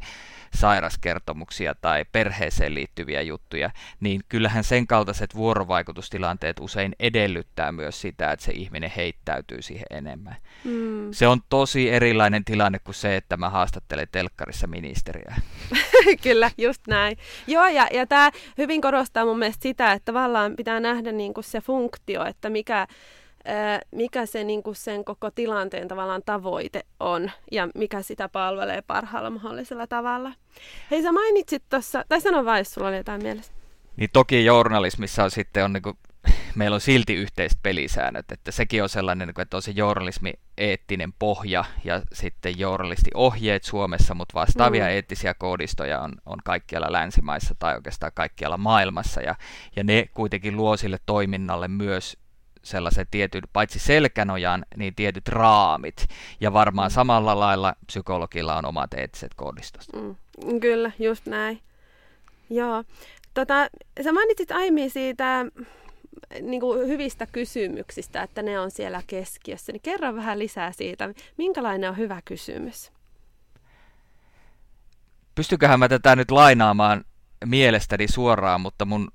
[0.54, 8.44] sairaskertomuksia tai perheeseen liittyviä juttuja, niin kyllähän sen kaltaiset vuorovaikutustilanteet usein edellyttää myös sitä, että
[8.44, 10.36] se ihminen heittäytyy siihen enemmän.
[10.64, 11.12] Mm.
[11.12, 15.34] Se on tosi erilainen tilanne kuin se, että mä haastattelen telkkarissa ministeriä.
[16.22, 17.18] Kyllä, just näin.
[17.46, 21.60] Joo, ja, ja tämä hyvin korostaa mun mielestä sitä, että tavallaan pitää nähdä niinku se
[21.60, 22.86] funktio, että mikä,
[23.90, 29.30] mikä se niin kuin sen koko tilanteen tavallaan tavoite on ja mikä sitä palvelee parhaalla
[29.30, 30.32] mahdollisella tavalla.
[30.90, 33.52] Hei sä mainitsit tuossa, tai sano vai, jos sulla oli jotain mielessä.
[33.96, 35.98] Niin toki journalismissa on sitten on niin kuin,
[36.54, 41.64] meillä on silti yhteiset pelisäännöt, että sekin on sellainen, että on se journalismi eettinen pohja
[41.84, 44.90] ja sitten journalistiohjeet Suomessa, mutta vastaavia mm.
[44.90, 49.34] eettisiä koodistoja on, on kaikkialla länsimaissa tai oikeastaan kaikkialla maailmassa ja,
[49.76, 52.16] ja ne kuitenkin luo sille toiminnalle myös
[52.62, 56.06] sellaisen tietyn, paitsi selkänojan, niin tietyt raamit.
[56.40, 56.94] Ja varmaan mm.
[56.94, 59.82] samalla lailla psykologilla on omat eettiset koodistot.
[59.94, 61.60] Mm, kyllä, just näin.
[62.50, 62.84] Joo.
[63.34, 63.68] Tota,
[64.04, 65.46] sä mainitsit aiemmin siitä
[66.40, 69.72] niin kuin hyvistä kysymyksistä, että ne on siellä keskiössä.
[69.72, 72.92] Niin kerro vähän lisää siitä, minkälainen on hyvä kysymys?
[75.34, 77.04] Pystyköhän mä tätä nyt lainaamaan
[77.44, 79.10] mielestäni suoraan, mutta mun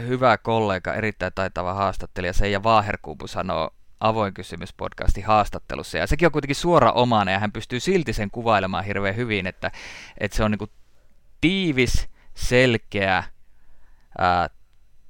[0.00, 5.98] hyvä kollega, erittäin taitava haastattelija Seija Vaaherkuupu sanoo avoin kysymys podcastin haastattelussa.
[5.98, 9.70] Ja sekin on kuitenkin suora omana ja hän pystyy silti sen kuvailemaan hirveän hyvin, että,
[10.18, 10.70] että se on niin
[11.40, 13.24] tiivis, selkeä,
[14.18, 14.48] ää,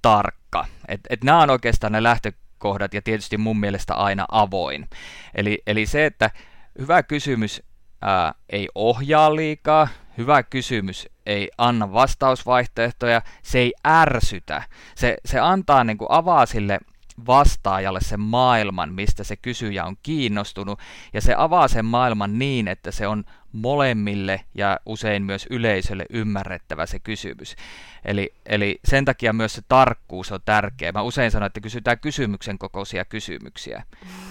[0.06, 0.66] tarkka.
[0.88, 4.88] Et, et nämä on oikeastaan ne lähtökohdat ja tietysti mun mielestä aina avoin.
[5.34, 6.30] Eli, eli se, että
[6.78, 7.62] hyvä kysymys
[8.02, 9.88] ää, ei ohjaa liikaa,
[10.18, 14.62] hyvä kysymys ei anna vastausvaihtoehtoja, se ei ärsytä.
[14.94, 16.78] Se, se antaa niin kuin avaa sille
[17.26, 20.80] vastaajalle sen maailman, mistä se kysyjä on kiinnostunut,
[21.12, 26.86] ja se avaa sen maailman niin, että se on molemmille ja usein myös yleisölle ymmärrettävä
[26.86, 27.56] se kysymys.
[28.04, 30.92] Eli, eli sen takia myös se tarkkuus on tärkeä.
[30.92, 33.82] Mä usein sanon, että kysytään kysymyksen kokoisia kysymyksiä.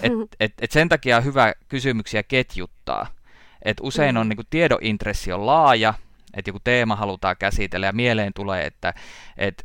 [0.01, 3.07] Et, et, et sen takia on hyvä kysymyksiä ketjuttaa.
[3.61, 5.93] Et usein on niin kuin, tiedointressi on laaja,
[6.33, 8.93] että joku teema halutaan käsitellä ja mieleen tulee, että,
[9.37, 9.63] että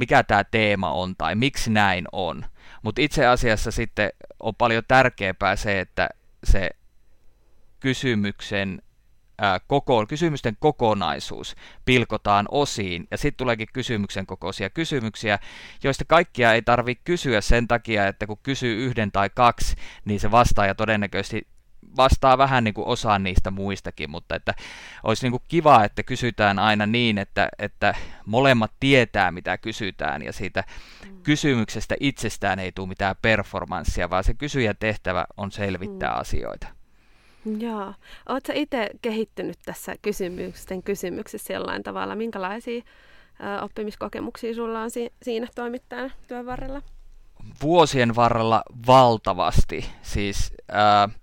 [0.00, 2.44] mikä tämä teema on tai miksi näin on.
[2.82, 4.10] Mutta itse asiassa sitten
[4.40, 6.08] on paljon tärkeämpää se, että
[6.44, 6.70] se
[7.80, 8.82] kysymyksen
[9.38, 15.38] ää, koko, kysymysten kokonaisuus pilkotaan osiin, ja sitten tuleekin kysymyksen kokoisia kysymyksiä,
[15.84, 20.30] joista kaikkia ei tarvitse kysyä sen takia, että kun kysyy yhden tai kaksi, niin se
[20.30, 21.46] vastaaja todennäköisesti
[21.96, 24.54] vastaa vähän niin kuin osaan niistä muistakin, mutta että
[25.02, 27.94] olisi niin kuin kiva, että kysytään aina niin, että, että
[28.26, 30.64] molemmat tietää, mitä kysytään, ja siitä
[31.06, 31.22] mm.
[31.22, 36.20] kysymyksestä itsestään ei tule mitään performanssia, vaan se kysyjän tehtävä on selvittää mm.
[36.20, 36.66] asioita.
[37.58, 37.94] Joo.
[38.28, 42.14] Oletko itse kehittynyt tässä kysymysten kysymyksessä jollain tavalla?
[42.14, 46.82] Minkälaisia ö, oppimiskokemuksia sulla on si- siinä toimittajana työn varrella?
[47.62, 49.86] Vuosien varrella valtavasti.
[50.02, 51.16] Siis äh,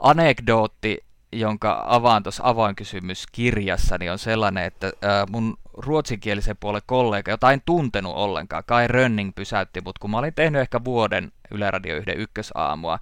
[0.00, 4.92] anekdootti, jonka avaan tuossa avainkysymyskirjassa, niin on sellainen, että
[5.30, 8.64] mun ruotsinkielisen puolen kollega, jota en tuntenut ollenkaan.
[8.66, 12.98] Kai Rönning pysäytti mut, kun mä olin tehnyt ehkä vuoden Yle Radio 1 ykkösaamua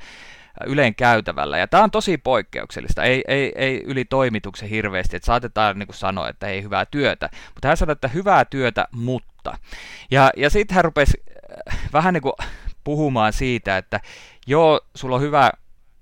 [0.67, 1.59] Yleen käytävällä.
[1.59, 5.97] Ja tämä on tosi poikkeuksellista, ei, ei, ei yli toimituksen hirveästi, että saatetaan niin kuin
[5.97, 7.31] sanoa, että ei hyvää työtä.
[7.55, 9.59] Mutta hän sanoi, että hyvää työtä, mutta.
[10.11, 11.23] Ja, ja sitten hän rupesi
[11.69, 12.33] äh, vähän niin kuin
[12.85, 14.01] puhumaan siitä, että
[14.47, 15.51] joo, sulla on hyvä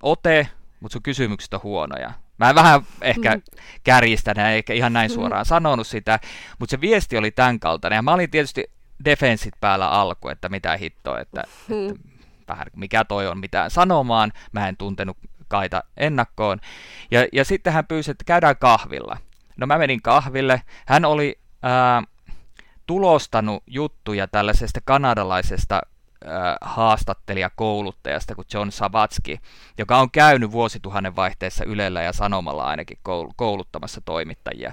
[0.03, 0.49] ote,
[0.87, 2.13] mutta sun kysymykset on huonoja.
[2.39, 3.43] Mä vähän ehkä mm.
[3.85, 5.15] kärjistän, eikä ihan näin mm.
[5.15, 5.49] suoraan mm.
[5.49, 6.21] sanonut sitä,
[6.59, 7.97] mutta se viesti oli tämän kaltainen.
[7.97, 8.65] Ja mä olin tietysti
[9.05, 11.89] defensit päällä alku, että mitä hittoa, että, mm.
[11.89, 12.01] että
[12.49, 14.33] vähän mikä toi on mitään sanomaan.
[14.53, 15.17] Mä en tuntenut
[15.49, 16.61] Kaita ennakkoon.
[17.11, 19.17] Ja, ja sitten hän pyysi, että käydään kahvilla.
[19.57, 20.63] No mä menin kahville.
[20.87, 22.03] Hän oli ää,
[22.87, 25.81] tulostanut juttuja tällaisesta kanadalaisesta
[26.61, 29.41] haastattelijakouluttajasta kuin John Savatski,
[29.79, 32.99] joka on käynyt vuosituhannen vaihteessa Ylellä ja Sanomalla ainakin
[33.37, 34.73] kouluttamassa toimittajia.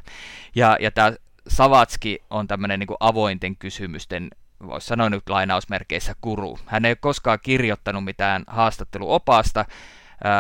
[0.56, 1.14] Ja, ja tämä
[1.48, 4.30] Savatski on tämmöinen niin avointen kysymysten
[4.68, 6.60] voisi sanoa nyt lainausmerkeissä kuru.
[6.66, 9.66] Hän ei ole koskaan kirjoittanut mitään haastatteluopasta,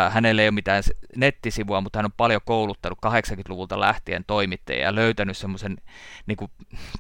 [0.10, 0.84] hänellä ei ole mitään
[1.16, 5.78] nettisivua, mutta hän on paljon kouluttanut 80-luvulta lähtien toimittajia ja löytänyt semmoisen
[6.26, 6.38] niin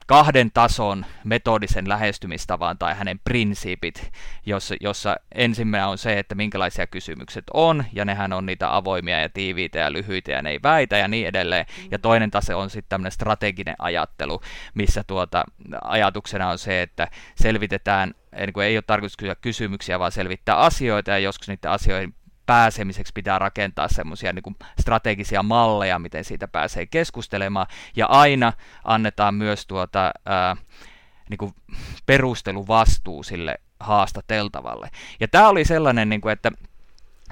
[0.08, 4.12] kahden tason metodisen lähestymistavan tai hänen prinsiipit,
[4.46, 9.30] jossa, jossa ensimmäinen on se, että minkälaisia kysymykset on, ja nehän on niitä avoimia ja
[9.30, 11.66] tiiviitä ja lyhyitä ja ne ei väitä ja niin edelleen.
[11.92, 14.42] Ja toinen tase on sitten tämmöinen strateginen ajattelu,
[14.74, 15.44] missä tuota,
[15.84, 21.12] ajatuksena on se, että selvitetään niin kuin ei ole tarkoitus kysyä kysymyksiä, vaan selvittää asioita,
[21.12, 22.14] ja joskus niiden asioiden
[22.54, 29.68] pääsemiseksi pitää rakentaa semmoisia niin strategisia malleja, miten siitä pääsee keskustelemaan, ja aina annetaan myös
[29.68, 30.56] tuota, ää,
[31.30, 31.54] niin kuin
[32.06, 34.90] perusteluvastuu sille haastateltavalle.
[35.20, 36.52] Ja tämä oli sellainen, niin kuin, että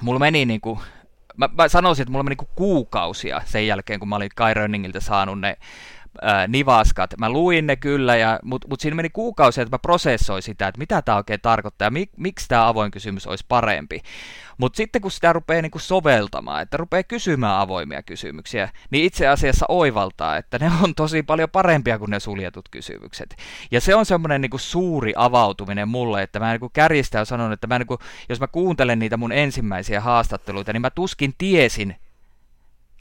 [0.02, 0.80] mulla meni niin kuin,
[1.36, 5.00] mä, mä sanoisin, että mulla meni niin kuukausia sen jälkeen, kun mä olin Kai Rönningiltä
[5.00, 5.56] saanut ne
[6.22, 7.14] ää, nivaskat.
[7.18, 10.78] Mä luin ne kyllä, ja, mutta mut siinä meni kuukausia, että mä prosessoin sitä, että
[10.78, 14.00] mitä tämä oikein tarkoittaa ja mik, miksi tämä avoin kysymys olisi parempi.
[14.58, 19.66] Mutta sitten kun sitä rupeaa niinku soveltamaan, että rupeaa kysymään avoimia kysymyksiä, niin itse asiassa
[19.68, 23.36] oivaltaa, että ne on tosi paljon parempia kuin ne suljetut kysymykset.
[23.70, 27.66] Ja se on semmoinen niinku suuri avautuminen mulle, että mä niinku kärjistän ja sanon, että
[27.66, 27.98] mä niinku,
[28.28, 31.96] jos mä kuuntelen niitä mun ensimmäisiä haastatteluita, niin mä tuskin tiesin,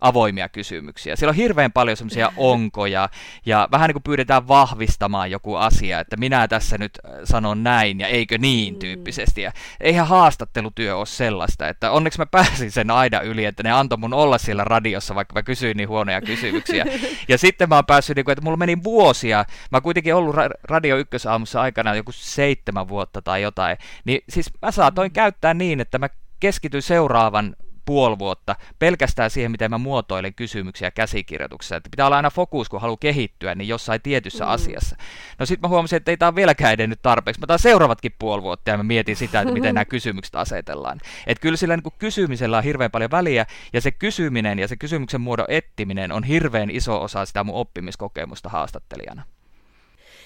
[0.01, 1.15] avoimia kysymyksiä.
[1.15, 3.09] Siellä on hirveän paljon semmoisia onkoja,
[3.45, 7.99] ja vähän niin kuin pyydetään vahvistamaan joku asia, että minä tässä nyt äh, sanon näin,
[7.99, 8.79] ja eikö niin mm.
[8.79, 9.41] tyyppisesti.
[9.41, 13.97] Ja eihän haastattelutyö ole sellaista, että onneksi mä pääsin sen aina yli, että ne antoi
[13.97, 16.85] mun olla siellä radiossa, vaikka mä kysyin niin huonoja kysymyksiä.
[17.27, 20.35] ja sitten mä oon päässyt, niin kuin, että mulla meni vuosia, mä oon kuitenkin ollut
[20.63, 25.99] Radio Ykkösaamussa aikana joku seitsemän vuotta tai jotain, niin siis mä saatoin käyttää niin, että
[25.99, 26.09] mä
[26.39, 31.75] keskityin seuraavan puoli vuotta pelkästään siihen, miten mä muotoilen kysymyksiä käsikirjoituksessa.
[31.75, 34.51] Että pitää olla aina fokus, kun haluaa kehittyä, niin jossain tietyssä mm.
[34.51, 34.95] asiassa.
[35.39, 37.41] No sitten mä huomasin, että ei tämä vieläkään edennyt tarpeeksi.
[37.41, 40.99] Mä taan seuraavatkin puoli vuotta ja mä mietin sitä, että miten nämä kysymykset asetellaan.
[41.27, 45.21] Että kyllä sillä niin kysymisellä on hirveän paljon väliä, ja se kysyminen ja se kysymyksen
[45.21, 49.23] muodon ettiminen on hirveän iso osa sitä mun oppimiskokemusta haastattelijana.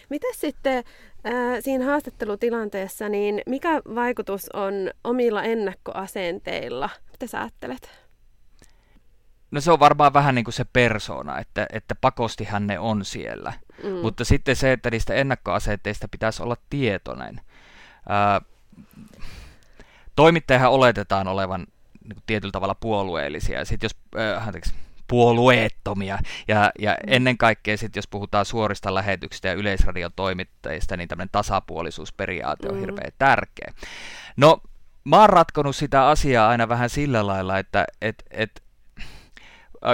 [0.09, 0.77] Mitä sitten
[1.25, 6.89] äh, siinä haastattelutilanteessa, niin mikä vaikutus on omilla ennakkoasenteilla?
[7.11, 7.89] Mitä sä ajattelet?
[9.51, 13.53] No se on varmaan vähän niin kuin se persona, että, että pakostihan ne on siellä.
[13.83, 13.89] Mm.
[13.89, 17.41] Mutta sitten se, että niistä ennakkoasenteista pitäisi olla tietoinen.
[18.09, 18.41] Ää,
[20.15, 21.67] toimittajahan oletetaan olevan
[22.03, 23.65] niin kuin tietyllä tavalla puolueellisia.
[23.65, 24.73] Sitten jos, äh, anteeksi,
[25.07, 26.19] puolueettomia.
[26.47, 32.75] Ja, ja ennen kaikkea sitten, jos puhutaan suorista lähetyksistä ja yleisradiotoimittajista, niin tämmöinen tasapuolisuusperiaate on
[32.75, 32.79] mm.
[32.79, 33.73] hirveän tärkeä.
[34.37, 34.61] No,
[35.03, 38.63] mä oon ratkonut sitä asiaa aina vähän sillä lailla, että et, et,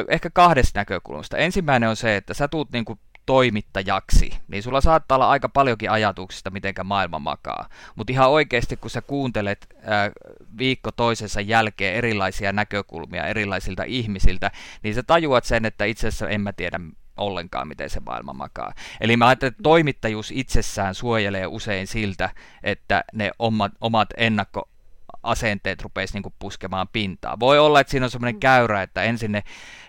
[0.08, 1.38] ehkä kahdesta näkökulmasta.
[1.38, 6.50] Ensimmäinen on se, että sä tuut niinku toimittajaksi, niin sulla saattaa olla aika paljonkin ajatuksista,
[6.50, 7.70] miten maailma makaa.
[7.96, 10.12] Mutta ihan oikeasti, kun sä kuuntelet ää,
[10.58, 14.52] viikko toisensa jälkeen erilaisia näkökulmia erilaisilta ihmisiltä,
[14.84, 16.80] niin sä tajuat sen, että itse asiassa en mä tiedä
[17.18, 18.74] ollenkaan, miten se maailma makaa.
[19.02, 22.30] Eli mä ajattelen, että toimittajuus itsessään suojelee usein siltä,
[22.64, 24.71] että ne omat, omat ennakko
[25.24, 27.40] asenteet rupeisi niin puskemaan pintaa.
[27.40, 28.40] Voi olla, että siinä on semmoinen mm.
[28.40, 29.44] käyrä, että ensin ne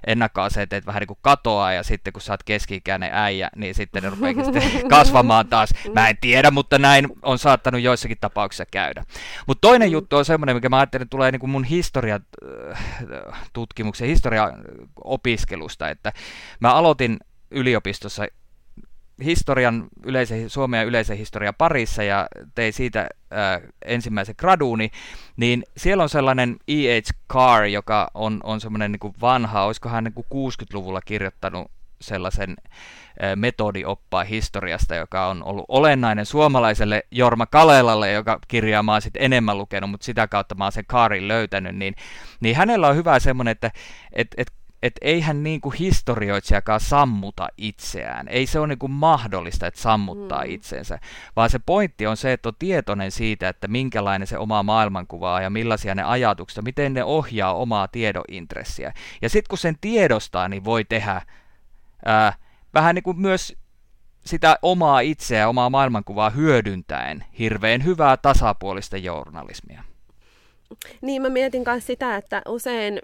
[0.07, 4.11] ennakkoasenteet vähän niin kuin katoaa ja sitten kun sä oot keski-ikäinen äijä, niin sitten ne
[4.11, 4.35] rupeaa
[4.99, 5.71] kasvamaan taas.
[5.95, 9.05] Mä en tiedä, mutta näin on saattanut joissakin tapauksissa käydä.
[9.47, 9.93] Mutta toinen mm.
[9.93, 16.13] juttu on semmoinen, mikä mä ajattelen, että tulee niin kuin mun historiatutkimuksen, historiaopiskelusta, että
[16.61, 17.19] mä aloitin
[17.51, 18.27] yliopistossa
[19.25, 24.91] historian, yleisen, Suomen ja yleisen historian parissa ja tein siitä ää, ensimmäisen graduuni,
[25.37, 27.05] niin siellä on sellainen E.H.
[27.33, 32.57] Carr, joka on, on semmoinen niin vanha, olisiko hän niin 60-luvulla kirjoittanut sellaisen
[33.37, 39.91] metodioppaa historiasta, joka on ollut olennainen suomalaiselle Jorma Kalelalle, joka kirjaa mä sitten enemmän lukenut,
[39.91, 41.95] mutta sitä kautta mä oon sen kaarin löytänyt, niin,
[42.41, 43.71] niin hänellä on hyvä semmoinen, että
[44.13, 44.53] et, et
[44.83, 48.29] että eihän niin kuin historioitsijakaan sammuta itseään.
[48.29, 50.51] Ei se ole niin kuin mahdollista, että sammuttaa mm.
[50.51, 50.99] itsensä,
[51.37, 55.43] vaan se pointti on se, että on tietoinen siitä, että minkälainen se oma maailmankuva on
[55.43, 58.93] ja millaisia ne ajatukset, miten ne ohjaa omaa tiedointressiä.
[59.23, 61.23] Ja sitten kun sen tiedostaa, niin voi tehdä
[62.05, 62.33] ää,
[62.75, 63.57] vähän niin kuin myös
[64.27, 69.85] sitä omaa itseä, omaa maailmankuvaa hyödyntäen hirveän hyvää tasapuolista journalismia.
[71.01, 73.01] Niin, mä mietin myös sitä, että usein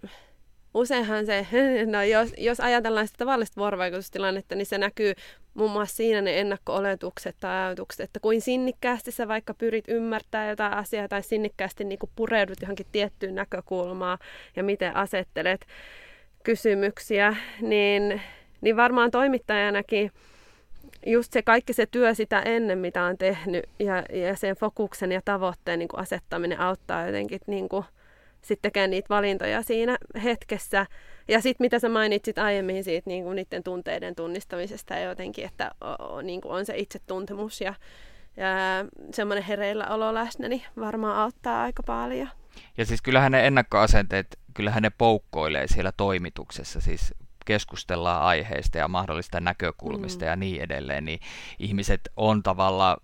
[0.75, 1.47] useinhan se,
[1.87, 5.13] no jos, jos ajatellaan sitä tavallista vuorovaikutustilannetta, niin se näkyy
[5.55, 10.73] muun muassa siinä ne ennakko-oletukset tai ajatukset, että kuin sinnikkäästi sä vaikka pyrit ymmärtää jotain
[10.73, 14.19] asiaa tai sinnikkäästi niin kuin pureudut johonkin tiettyyn näkökulmaan
[14.57, 15.67] ja miten asettelet
[16.43, 18.21] kysymyksiä, niin,
[18.61, 20.13] niin varmaan toimittajanakin
[21.07, 25.21] just se kaikki se työ sitä ennen, mitä on tehnyt ja, ja sen fokuksen ja
[25.25, 27.85] tavoitteen niin kuin asettaminen auttaa jotenkin niin kuin,
[28.43, 30.87] sitten tekemään niitä valintoja siinä hetkessä.
[31.29, 35.71] Ja sitten mitä sä mainitsit aiemmin siitä niin kuin niiden tunteiden tunnistamisesta ja jotenkin, että
[35.81, 37.75] o, niin kuin on se itsetuntemus ja,
[38.37, 38.47] ja
[39.13, 42.29] semmoinen hereillä olo läsnä, niin varmaan auttaa aika paljon.
[42.77, 49.41] Ja siis kyllähän ne ennakkoasenteet, kyllähän ne poukkoilee siellä toimituksessa, siis keskustellaan aiheista ja mahdollista
[49.41, 50.29] näkökulmista mm.
[50.29, 51.21] ja niin edelleen, niin
[51.59, 52.97] ihmiset on tavallaan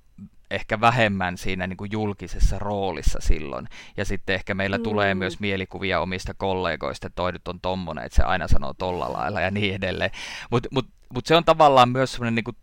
[0.51, 3.69] ehkä vähemmän siinä niin kuin julkisessa roolissa silloin.
[3.97, 4.83] Ja sitten ehkä meillä mm.
[4.83, 9.13] tulee myös mielikuvia omista kollegoista, että toi nyt on tommonen, että se aina sanoo tolla
[9.13, 10.11] lailla ja niin edelleen.
[10.51, 12.57] Mutta mut, mut se on tavallaan myös semmoinen niin kuin,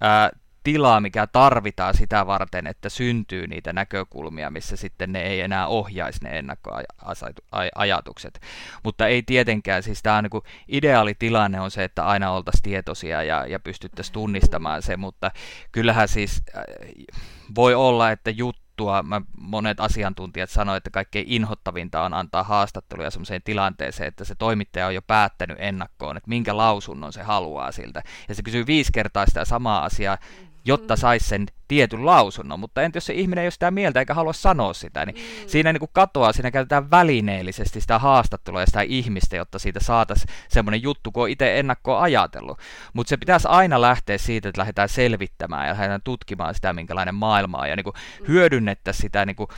[0.00, 0.30] ää,
[0.72, 6.24] tilaa, mikä tarvitaan sitä varten, että syntyy niitä näkökulmia, missä sitten ne ei enää ohjaisi
[6.24, 8.40] ne ennakkoajatukset.
[8.82, 13.22] Mutta ei tietenkään, siis tämä on niin ideaali tilanne on se, että aina oltaisiin tietoisia
[13.22, 15.30] ja, ja pystyttäisiin tunnistamaan se, mutta
[15.72, 16.62] kyllähän siis äh,
[17.54, 19.02] voi olla, että juttu juttua.
[19.02, 24.86] Mä, monet asiantuntijat sanoivat, että kaikkein inhottavinta on antaa haastatteluja sellaiseen tilanteeseen, että se toimittaja
[24.86, 28.02] on jo päättänyt ennakkoon, että minkä lausunnon se haluaa siltä.
[28.28, 30.18] Ja se kysyy viisi kertaa sitä samaa asiaa,
[30.64, 30.98] jotta mm.
[30.98, 34.32] saisi sen tietyn lausunnon, mutta entä jos se ihminen ei ole sitä mieltä eikä halua
[34.32, 35.48] sanoa sitä, niin mm.
[35.48, 40.34] siinä niin kuin katoaa, siinä käytetään välineellisesti sitä haastattelua ja sitä ihmistä, jotta siitä saataisiin
[40.48, 42.58] semmoinen juttu, kun on itse ennakkoon ajatellut.
[42.92, 47.58] Mutta se pitäisi aina lähteä siitä, että lähdetään selvittämään ja lähdetään tutkimaan sitä, minkälainen maailma
[47.58, 48.26] on, ja niin kuin mm.
[48.28, 49.48] hyödynnettäisiin sitä niin kuin,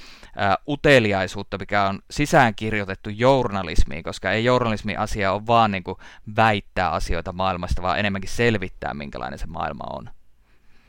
[0.41, 5.99] ä, uteliaisuutta, mikä on sisäänkirjoitettu journalismiin, koska ei journalismin asia ole vaan niin kuin
[6.37, 10.11] väittää asioita maailmasta, vaan enemmänkin selvittää, minkälainen se maailma on.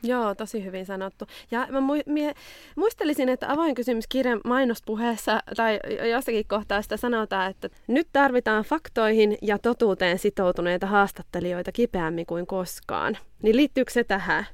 [0.02, 1.26] Joo, tosi hyvin sanottu.
[1.50, 2.34] Ja mä mu- mie-
[2.76, 10.18] muistelisin, että avainkysymyskirjan mainospuheessa tai jossakin kohtaa sitä sanotaan, että nyt tarvitaan faktoihin ja totuuteen
[10.18, 13.18] sitoutuneita haastattelijoita kipeämmin kuin koskaan.
[13.42, 14.46] Niin liittyykö se tähän?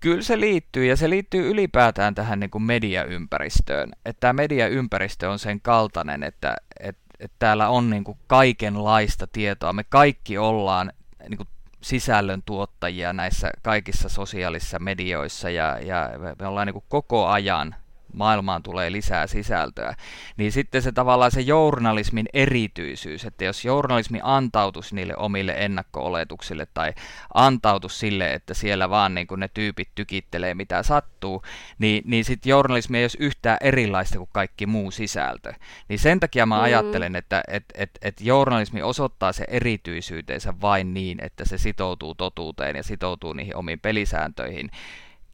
[0.00, 3.92] Kyllä se liittyy, ja se liittyy ylipäätään tähän niin kuin mediaympäristöön.
[4.04, 9.72] Että tämä mediaympäristö on sen kaltainen, että, että, että täällä on niin kuin kaikenlaista tietoa.
[9.72, 10.92] Me kaikki ollaan
[11.28, 11.48] niin kuin
[11.82, 17.74] sisällön tuottajia näissä kaikissa sosiaalisissa medioissa ja, ja me ollaan niin koko ajan
[18.12, 19.94] maailmaan tulee lisää sisältöä,
[20.36, 26.92] niin sitten se tavallaan se journalismin erityisyys, että jos journalismi antautus niille omille ennakko-oletuksille tai
[27.34, 31.42] antautus sille, että siellä vaan niin kuin ne tyypit tykittelee mitä sattuu,
[31.78, 35.52] niin, niin sitten journalismi ei olisi yhtään erilaista kuin kaikki muu sisältö.
[35.88, 36.62] Niin sen takia mä mm.
[36.62, 42.76] ajattelen, että et, et, et journalismi osoittaa se erityisyytensä vain niin, että se sitoutuu totuuteen
[42.76, 44.70] ja sitoutuu niihin omiin pelisääntöihin,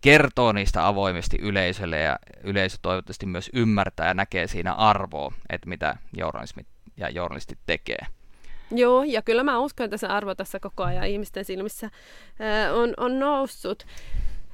[0.06, 5.96] kertoo niistä avoimesti yleisölle ja yleisö toivottavasti myös ymmärtää ja näkee siinä arvoa, että mitä
[6.16, 6.66] journalismi
[6.96, 8.06] ja journalistit tekee.
[8.70, 11.90] Joo, ja kyllä mä uskon, että se arvo tässä koko ajan ihmisten silmissä
[12.38, 13.86] ää, on, on noussut.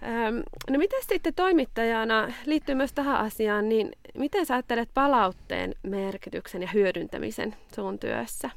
[0.03, 0.37] Ähm,
[0.71, 6.69] no miten sitten toimittajana, liittyy myös tähän asiaan, niin miten sä ajattelet palautteen merkityksen ja
[6.75, 8.51] hyödyntämisen sun työssä?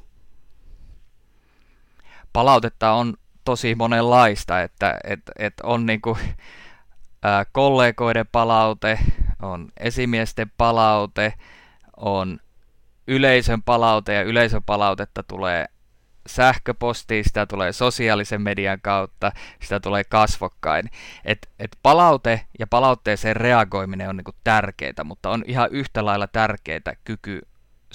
[2.32, 5.86] Palautetta on tosi monenlaista, että et, et on
[7.52, 8.98] kollegoiden palaute,
[9.42, 11.34] on esimiesten palaute,
[11.96, 12.38] on
[13.06, 15.66] yleisön palaute ja yleisön palautetta tulee
[16.26, 20.90] sähköpostiin, sitä tulee sosiaalisen median kautta, sitä tulee kasvokkain.
[21.24, 26.96] Et, et palaute ja palautteeseen reagoiminen on niinku tärkeää, mutta on ihan yhtä lailla tärkeää
[27.04, 27.42] kyky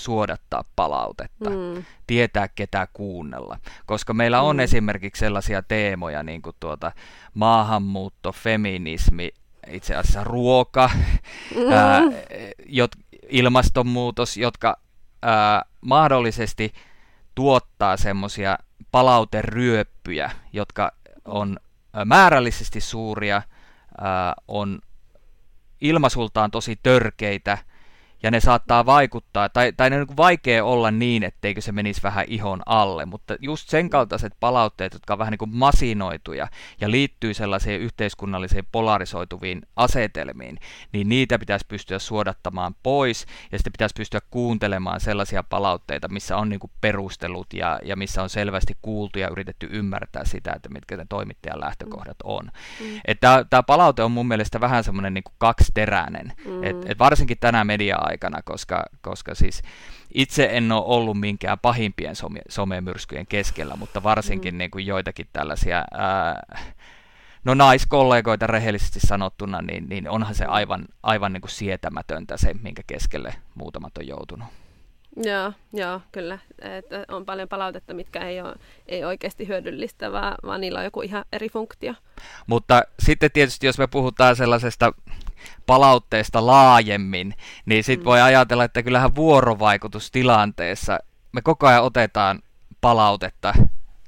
[0.03, 1.83] suodattaa palautetta, mm.
[2.07, 3.57] tietää ketä kuunnella.
[3.85, 4.59] Koska meillä on mm.
[4.59, 6.91] esimerkiksi sellaisia teemoja, niin kuin tuota
[7.33, 9.29] maahanmuutto, feminismi,
[9.67, 10.89] itse asiassa ruoka,
[11.56, 11.71] mm.
[11.71, 12.02] ää,
[12.65, 12.91] jot,
[13.29, 14.77] ilmastonmuutos, jotka
[15.21, 16.73] ää, mahdollisesti
[17.35, 18.58] tuottaa semmoisia
[18.91, 20.91] palauteryöppyjä, jotka
[21.25, 21.58] on
[22.06, 23.41] määrällisesti suuria,
[24.47, 24.79] on
[25.81, 27.58] ilmasultaan tosi törkeitä–
[28.24, 32.04] ja ne saattaa vaikuttaa, tai, tai ne on niin vaikea olla niin, etteikö se menisi
[32.04, 36.48] vähän ihon alle, mutta just sen kaltaiset palautteet, jotka on vähän niin kuin masinoituja
[36.82, 40.58] ja liittyy sellaisiin yhteiskunnallisiin polarisoituviin asetelmiin,
[40.94, 46.50] niin niitä pitäisi pystyä suodattamaan pois, ja sitten pitäisi pystyä kuuntelemaan sellaisia palautteita, missä on
[46.50, 50.98] niin kuin perustelut ja, ja missä on selvästi kuultu ja yritetty ymmärtää sitä, että mitkä
[50.98, 52.52] ne toimittajan lähtökohdat on.
[52.80, 53.02] Mm.
[53.50, 56.63] Tämä palaute on mun mielestä vähän semmoinen niin kaksiteräinen, mm.
[56.63, 59.62] että et varsinkin tänä mediaa aikana, koska, koska siis
[60.13, 64.57] itse en ole ollut minkään pahimpien some, somemyrskyjen keskellä, mutta varsinkin mm.
[64.57, 66.39] niin kuin joitakin tällaisia ää,
[67.43, 72.81] no naiskollegoita rehellisesti sanottuna, niin, niin onhan se aivan, aivan niin kuin sietämätöntä se, minkä
[72.87, 74.47] keskelle muutamat on joutunut.
[75.15, 76.39] Joo, joo, kyllä.
[76.62, 78.55] Että on paljon palautetta, mitkä ei ole
[78.87, 81.93] ei oikeasti hyödyllistä, vaan, vaan niillä on joku ihan eri funktio.
[82.47, 84.93] Mutta sitten tietysti, jos me puhutaan sellaisesta
[85.65, 87.33] palautteesta laajemmin,
[87.65, 88.09] niin sitten mm.
[88.09, 90.99] voi ajatella, että kyllähän vuorovaikutustilanteessa
[91.31, 92.39] me koko ajan otetaan
[92.81, 93.53] palautetta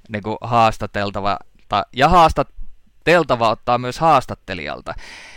[0.09, 1.37] niin kuin haastateltava
[1.95, 2.09] ja
[3.03, 4.93] haastateltava ottaa myös haastattelijalta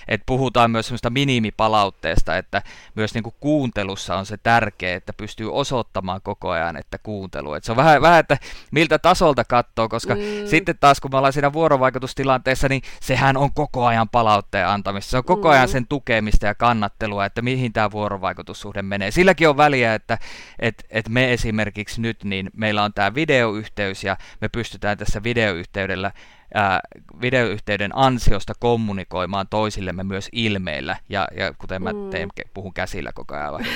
[0.09, 2.63] että puhutaan myös semmoista minimipalautteesta, että
[2.95, 7.55] myös niin kuin kuuntelussa on se tärkeä, että pystyy osoittamaan koko ajan, että kuuntelu.
[7.55, 8.39] Että se on vähän, vähän, että
[8.71, 10.21] miltä tasolta katsoo, koska mm.
[10.47, 15.11] sitten taas kun me ollaan siinä vuorovaikutustilanteessa, niin sehän on koko ajan palautteen antamista.
[15.11, 15.73] Se on koko ajan mm.
[15.73, 19.11] sen tukemista ja kannattelua, että mihin tämä vuorovaikutussuhde menee.
[19.11, 20.19] Silläkin on väliä, että
[20.59, 26.13] että että me esimerkiksi nyt, niin meillä on tämä videoyhteys ja me pystytään tässä videoyhteydellä
[26.57, 26.81] ää,
[27.21, 32.11] videoyhteyden ansiosta kommunikoimaan toisillemme myös ilmeillä, ja, ja kuten mä mm.
[32.11, 33.67] teen, puhun käsillä koko ajan.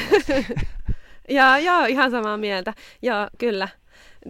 [1.28, 2.74] ja, joo, ihan samaa mieltä.
[3.02, 3.68] Joo, kyllä.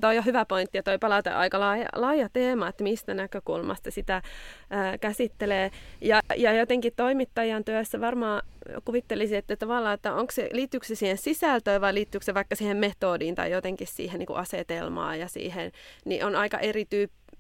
[0.01, 4.23] Tuo on hyvä pointti ja toi palaute aika laaja, laaja teema, että mistä näkökulmasta sitä
[4.71, 5.71] ää, käsittelee.
[6.01, 8.43] Ja, ja jotenkin toimittajan työssä varmaan
[8.85, 12.77] kuvittelisi, että tavallaan, että onko se, liittyykö se siihen sisältöön vai liittyykö se vaikka siihen
[12.77, 15.73] metodiin tai jotenkin siihen niin kuin asetelmaan ja siihen,
[16.05, 16.59] niin on aika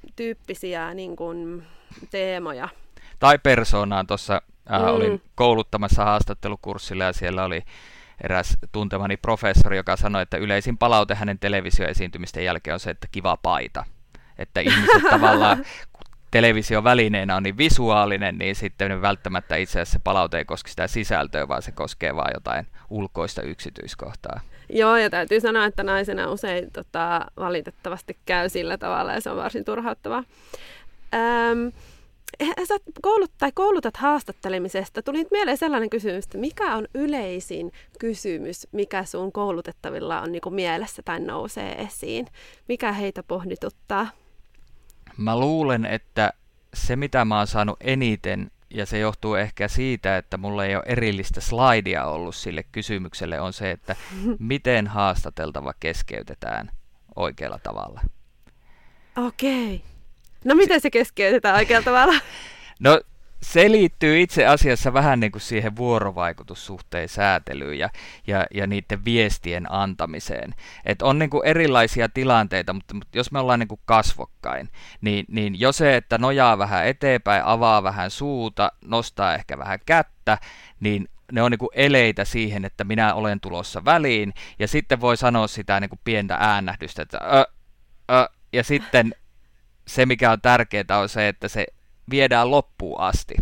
[0.04, 1.66] erityyppisiä niin kuin,
[2.10, 2.68] teemoja.
[3.18, 4.42] Tai persoonaan tuossa
[4.72, 4.88] äh, mm.
[4.88, 7.62] olin kouluttamassa haastattelukurssilla ja siellä oli
[8.24, 13.36] eräs tuntemani professori, joka sanoi, että yleisin palaute hänen televisioesiintymisten jälkeen on se, että kiva
[13.36, 13.84] paita.
[14.38, 15.64] Että ihmiset tavallaan,
[16.30, 20.86] television välineenä on niin visuaalinen, niin sitten välttämättä itse asiassa se palaute ei koske sitä
[20.86, 24.40] sisältöä, vaan se koskee vain jotain ulkoista yksityiskohtaa.
[24.72, 29.36] Joo, ja täytyy sanoa, että naisena usein tota, valitettavasti käy sillä tavalla, ja se on
[29.36, 30.24] varsin turhauttavaa.
[31.14, 31.72] Öm,
[32.68, 35.02] sä koulut, tai koulutat haastattelemisesta.
[35.02, 40.42] Tuli nyt mieleen sellainen kysymys, että mikä on yleisin kysymys, mikä sun koulutettavilla on niin
[40.42, 42.26] kuin mielessä tai nousee esiin?
[42.68, 44.08] Mikä heitä pohdituttaa?
[45.16, 46.32] Mä luulen, että
[46.74, 50.84] se mitä mä oon saanut eniten, ja se johtuu ehkä siitä, että mulla ei ole
[50.86, 53.96] erillistä slaidia ollut sille kysymykselle, on se, että
[54.38, 56.70] miten haastateltava keskeytetään
[57.16, 58.00] oikealla tavalla.
[59.26, 59.74] Okei.
[59.74, 59.90] Okay.
[60.44, 62.20] No miten se keskeytetään oikealla tavalla?
[62.80, 63.00] No
[63.42, 67.88] se liittyy itse asiassa vähän niin kuin siihen vuorovaikutussuhteen säätelyyn ja,
[68.26, 70.54] ja, ja niiden viestien antamiseen.
[70.86, 74.68] Et on niin kuin erilaisia tilanteita, mutta, mutta jos me ollaan niin kuin kasvokkain,
[75.00, 80.38] niin, niin jo se, että nojaa vähän eteenpäin, avaa vähän suuta, nostaa ehkä vähän kättä,
[80.80, 85.16] niin ne on niin kuin eleitä siihen, että minä olen tulossa väliin, ja sitten voi
[85.16, 87.44] sanoa sitä niin kuin pientä äännähdystä, että ö,
[88.10, 89.14] ö, ja sitten
[89.86, 91.66] se, mikä on tärkeää, on se, että se
[92.10, 93.34] viedään loppuun asti.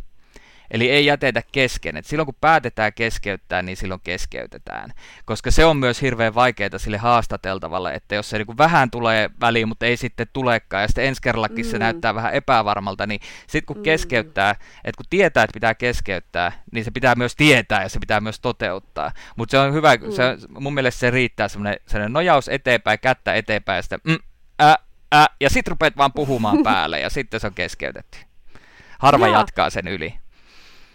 [0.70, 1.96] Eli ei jätetä kesken.
[1.96, 4.90] Et silloin kun päätetään keskeyttää, niin silloin keskeytetään.
[5.24, 9.30] Koska se on myös hirveän vaikeaa sille haastateltavalle, että jos se niin kuin vähän tulee
[9.40, 11.70] väliin, mutta ei sitten tulekaan, ja sitten ensi kerrallakin mm.
[11.70, 13.82] se näyttää vähän epävarmalta, niin sitten kun mm.
[13.82, 14.50] keskeyttää,
[14.84, 18.40] että kun tietää, että pitää keskeyttää, niin se pitää myös tietää ja se pitää myös
[18.40, 19.12] toteuttaa.
[19.36, 20.12] Mutta se on hyvä, mm.
[20.12, 24.18] se, mun mielestä se riittää semmoinen, semmoinen nojaus eteenpäin, kättä eteenpäin, ja sitten mm,
[24.62, 24.74] ä,
[25.14, 28.27] ä, ja sitten rupeat vaan puhumaan päälle, ja sitten se on keskeytetty.
[28.98, 29.38] Harva Joo.
[29.38, 30.14] jatkaa sen yli.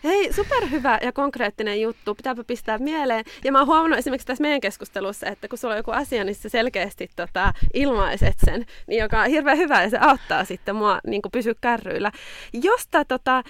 [0.03, 2.15] Hei, superhyvä ja konkreettinen juttu.
[2.15, 3.25] Pitääpä pistää mieleen.
[3.43, 6.35] Ja mä oon huomannut esimerkiksi tässä meidän keskustelussa, että kun sulla on joku asia, niin
[6.35, 10.99] sä selkeästi tota, ilmaiset sen, niin joka on hirveän hyvä ja se auttaa sitten mua
[11.07, 12.11] niin pysyä kärryillä.
[12.53, 13.43] Josta tota,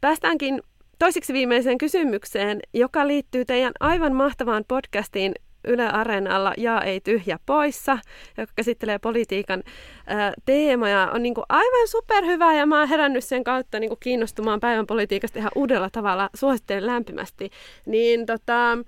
[0.00, 0.62] päästäänkin
[0.98, 5.34] toiseksi viimeiseen kysymykseen, joka liittyy teidän aivan mahtavaan podcastiin
[5.64, 7.98] Yle Areenalla Ja ei tyhjä poissa,
[8.36, 9.62] joka käsittelee politiikan
[10.06, 11.10] ää, teemoja.
[11.14, 14.86] On niin kuin aivan superhyvä ja mä oon herännyt sen kautta niin kuin kiinnostumaan päivän
[14.86, 16.30] politiikasta ihan uudella tavalla.
[16.34, 17.50] Suosittelen lämpimästi.
[17.86, 18.78] Niin tota,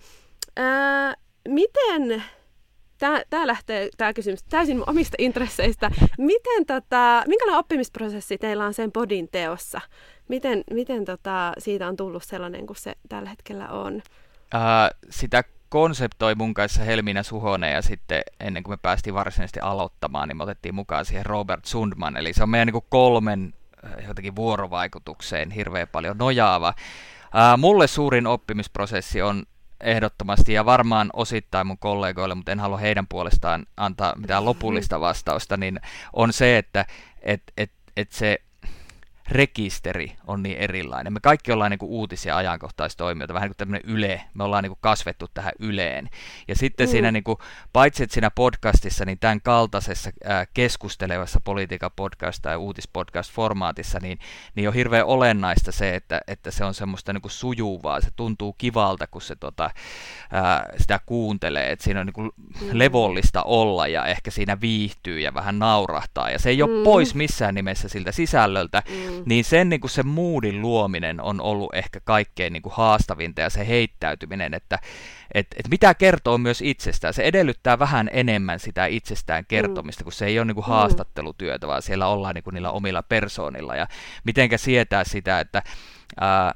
[0.57, 1.14] ää,
[1.49, 2.23] miten
[3.31, 5.91] tämä lähtee, tämä kysymys täysin omista intresseistä.
[6.18, 9.81] Miten, tota, minkälainen oppimisprosessi teillä on sen podin teossa?
[10.29, 14.03] Miten, miten tota, siitä on tullut sellainen kuin se tällä hetkellä on?
[14.53, 20.29] Ää, sitä konseptoi mun kanssa Helminä Suhonen ja sitten ennen kuin me päästiin varsinaisesti aloittamaan,
[20.29, 22.16] niin me otettiin mukaan siihen Robert Sundman.
[22.16, 23.55] Eli se on meidän niin kolmen
[24.07, 26.75] jotenkin vuorovaikutukseen hirveän paljon nojaava.
[27.35, 29.43] Ää, mulle suurin oppimisprosessi on
[29.81, 35.57] ehdottomasti ja varmaan osittain mun kollegoille, mutta en halua heidän puolestaan antaa mitään lopullista vastausta,
[35.57, 35.81] niin
[36.12, 36.87] on se, että
[37.23, 38.39] et, et, et se
[39.33, 41.12] rekisteri on niin erilainen.
[41.12, 44.70] Me kaikki ollaan niin kuin uutisia ajankohtaistoimijoita, vähän niin kuin tämmöinen yle, me ollaan niin
[44.70, 46.11] kuin kasvettu tähän yleen.
[46.49, 46.91] Ja sitten mm.
[46.91, 47.39] siinä, niin kuin,
[47.72, 54.18] paitsi että siinä podcastissa, niin tämän kaltaisessa ää, keskustelevassa politiikan podcast tai uutispodcast-formaatissa, niin,
[54.55, 58.53] niin on hirveän olennaista se, että, että se on semmoista niin kuin sujuvaa, se tuntuu
[58.53, 59.70] kivalta, kun se tota,
[60.30, 62.68] ää, sitä kuuntelee, että siinä on niin kuin mm.
[62.72, 66.85] levollista olla ja ehkä siinä viihtyy ja vähän naurahtaa, ja se ei ole mm.
[66.85, 69.29] pois missään nimessä siltä sisällöltä, mm Mm.
[69.29, 73.51] Niin sen niin kuin se moodin luominen on ollut ehkä kaikkein niin kuin haastavinta ja
[73.51, 74.79] se heittäytyminen, että
[75.35, 77.14] et, et mitä kertoo myös itsestään.
[77.14, 80.05] Se edellyttää vähän enemmän sitä itsestään kertomista, mm.
[80.05, 80.70] kun se ei ole niin kuin mm.
[80.70, 83.77] haastattelutyötä, vaan siellä ollaan niin kuin niillä omilla persoonilla.
[83.77, 83.87] Ja
[84.25, 85.62] mitenkä sietää sitä, että
[86.20, 86.55] ää,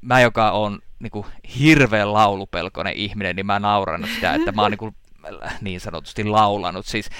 [0.00, 1.26] mä, joka on niin kuin
[1.58, 4.94] hirveän laulupelkoinen ihminen, niin mä nauran sitä, että mä oon niin kuin
[5.60, 7.10] niin sanotusti laulanut, siis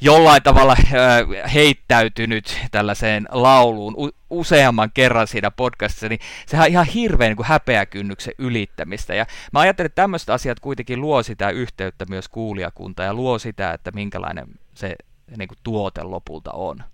[0.00, 7.28] jollain tavalla äh, heittäytynyt tällaiseen lauluun useamman kerran siinä podcastissa, niin sehän on ihan hirveän
[7.28, 9.14] niin kuin häpeäkynnyksen ylittämistä.
[9.14, 13.72] Ja mä ajattelen, että tämmöiset asiat kuitenkin luo sitä yhteyttä myös kuulijakuntaan ja luo sitä,
[13.72, 14.96] että minkälainen se
[15.36, 16.84] niin kuin tuote lopulta on.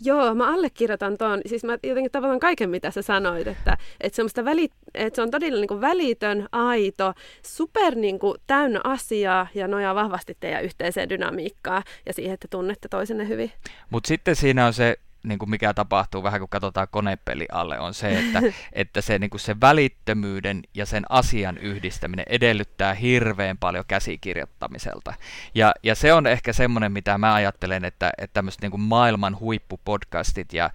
[0.00, 1.40] Joo, mä allekirjoitan tuon.
[1.46, 5.60] Siis mä jotenkin tavallaan kaiken, mitä sä sanoit, että, että, väli, että se on todella
[5.60, 7.12] niin kuin välitön, aito,
[7.42, 12.88] super niin kuin täynnä asiaa ja nojaa vahvasti teidän yhteiseen dynamiikkaan ja siihen, että tunnette
[12.88, 13.52] toisenne hyvin.
[13.90, 17.94] Mutta sitten siinä on se niin kuin mikä tapahtuu vähän kun katsotaan konepeli alle, on
[17.94, 18.42] se, että,
[18.72, 25.14] että se, niin kuin se välittömyyden ja sen asian yhdistäminen edellyttää hirveän paljon käsikirjoittamiselta.
[25.54, 29.40] Ja, ja se on ehkä semmoinen, mitä mä ajattelen, että, että tämmöiset niin kuin maailman
[29.40, 30.70] huippupodcastit ja,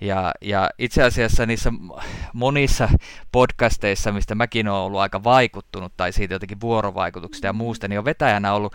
[0.00, 1.72] ja, ja itse asiassa niissä
[2.32, 2.88] monissa
[3.32, 8.04] podcasteissa, mistä mäkin olen ollut aika vaikuttunut tai siitä jotenkin vuorovaikutuksesta ja muusta, niin on
[8.04, 8.74] vetäjänä ollut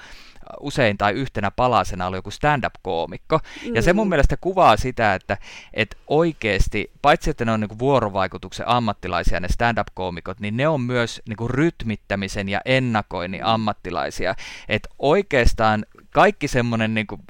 [0.59, 3.39] usein tai yhtenä palasena oli joku stand-up-koomikko.
[3.65, 3.75] Mm.
[3.75, 4.09] Ja se mun mm.
[4.09, 5.37] mielestä kuvaa sitä, että,
[5.73, 11.21] että oikeasti, paitsi että ne on niin vuorovaikutuksen ammattilaisia ne stand-up-koomikot, niin ne on myös
[11.27, 13.47] niin rytmittämisen ja ennakoinnin mm.
[13.47, 14.35] ammattilaisia.
[14.69, 17.21] Että oikeastaan kaikki semmoinen niin kuin,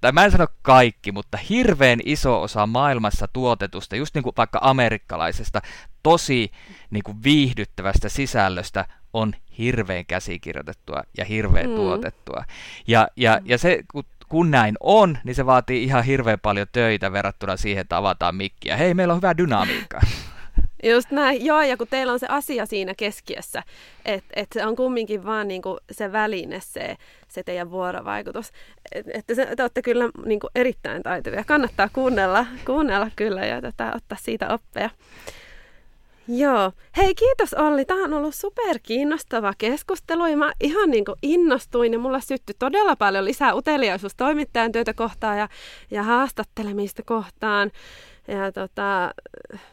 [0.00, 4.58] tai mä en sano kaikki, mutta hirveän iso osa maailmassa tuotetusta, just niin kuin vaikka
[4.62, 5.62] amerikkalaisesta,
[6.02, 6.50] tosi
[6.90, 11.76] niin kuin viihdyttävästä sisällöstä on hirveän käsikirjoitettua ja hirveän mm.
[11.76, 12.44] tuotettua.
[12.86, 17.12] Ja, ja, ja se, kun, kun näin on, niin se vaatii ihan hirveän paljon töitä
[17.12, 18.76] verrattuna siihen, että avataan mikkiä.
[18.76, 20.00] Hei, meillä on hyvä dynamiikka.
[20.82, 23.62] Just näin, joo, ja kun teillä on se asia siinä keskiössä,
[24.04, 26.96] että et se on kumminkin vaan niinku se väline, se,
[27.28, 28.52] se teidän vuorovaikutus.
[28.92, 31.44] Että et te, te olette kyllä niinku erittäin taitavia.
[31.44, 34.90] Kannattaa kuunnella, kuunnella kyllä ja tätä, ottaa siitä oppeja.
[36.30, 36.72] Joo.
[36.96, 37.84] Hei, kiitos Olli.
[37.84, 42.54] Tämä on ollut super kiinnostava keskustelu ja mä ihan niin kuin innostuin ja mulla syttyi
[42.58, 45.48] todella paljon lisää uteliaisuus toimittajan työtä kohtaan ja,
[45.90, 47.70] ja haastattelemista kohtaan.
[48.28, 49.14] Ja tota,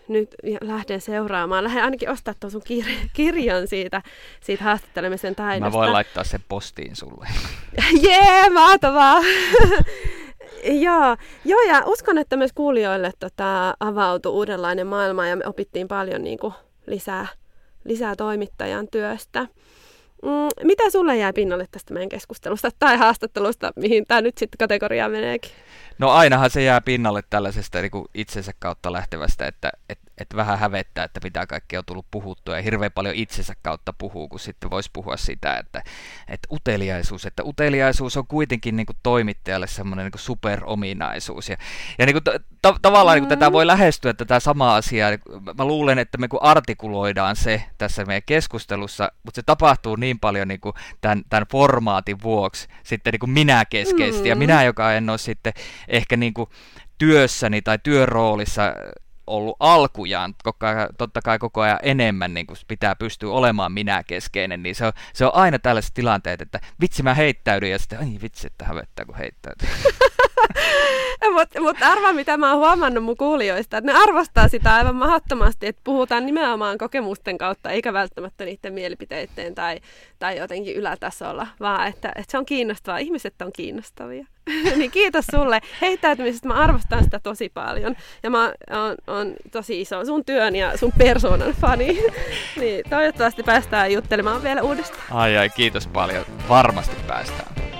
[0.07, 1.63] nyt lähden seuraamaan.
[1.63, 4.01] Lähden ainakin ostaa tuon sun kir- kirjan siitä,
[4.41, 5.69] siitä haastattelemisen taidosta.
[5.69, 7.27] Mä voin laittaa sen postiin sulle.
[8.03, 9.21] Jee, yeah, mahtavaa!
[10.63, 16.23] Joo, joo, ja uskon, että myös kuulijoille tota, avautui uudenlainen maailma ja me opittiin paljon
[16.23, 16.53] niin kuin,
[16.87, 17.27] lisää,
[17.83, 19.47] lisää toimittajan työstä.
[20.21, 25.11] Mm, mitä sulle jää pinnalle tästä meidän keskustelusta tai haastattelusta, mihin tämä nyt sitten kategoriaan
[25.11, 25.51] meneekin?
[25.97, 30.59] No ainahan se jää pinnalle tällaisesta niin kuin itsensä kautta lähtevästä, että, että että vähän
[30.59, 34.69] hävettää, että mitä kaikkea on tullut puhuttua ja hirveän paljon itsensä kautta puhuu, kun sitten
[34.69, 35.83] voisi puhua sitä, että,
[36.27, 41.49] että uteliaisuus, että uteliaisuus on kuitenkin niin kuin toimittajalle semmoinen niin kuin superominaisuus.
[41.49, 41.57] Ja,
[41.99, 42.23] ja niin kuin
[42.61, 45.11] ta- tavallaan niin kuin tätä voi lähestyä tätä samaa asiaa.
[45.57, 50.47] Mä luulen, että me kun artikuloidaan se tässä meidän keskustelussa, mutta se tapahtuu niin paljon
[50.47, 54.23] niin kuin tämän, tämän formaatin vuoksi sitten niin kuin minä keskeisesti.
[54.23, 54.29] Mm.
[54.29, 55.53] Ja minä, joka en ole sitten
[55.87, 56.49] ehkä niin kuin
[56.97, 58.73] työssäni tai työroolissa
[59.27, 60.35] ollut alkujaan,
[60.97, 64.93] totta kai koko ajan enemmän niin kuin pitää pystyä olemaan minä keskeinen, niin se on,
[65.13, 69.05] se on aina tällaiset tilanteet, että vitsi mä heittäydyn ja sitten ai vitsi, että hävettää
[69.05, 69.69] kun heittäytyy.
[71.33, 75.67] Mutta mut arva, mitä mä oon huomannut mun kuulijoista, että ne arvostaa sitä aivan mahdottomasti,
[75.67, 79.79] että puhutaan nimenomaan kokemusten kautta, eikä välttämättä niiden mielipiteiden tai,
[80.19, 82.97] tai jotenkin ylätasolla, vaan että, että se on kiinnostavaa.
[82.97, 84.25] Ihmiset on kiinnostavia.
[84.77, 86.47] niin kiitos sulle heittäytymisestä.
[86.47, 87.95] Mä arvostan sitä tosi paljon.
[88.23, 91.99] Ja mä oon, oon tosi iso sun työn ja sun persoonan fani.
[92.61, 95.03] niin toivottavasti päästään juttelemaan vielä uudestaan.
[95.11, 96.25] Ai ai, kiitos paljon.
[96.49, 97.76] Varmasti päästään.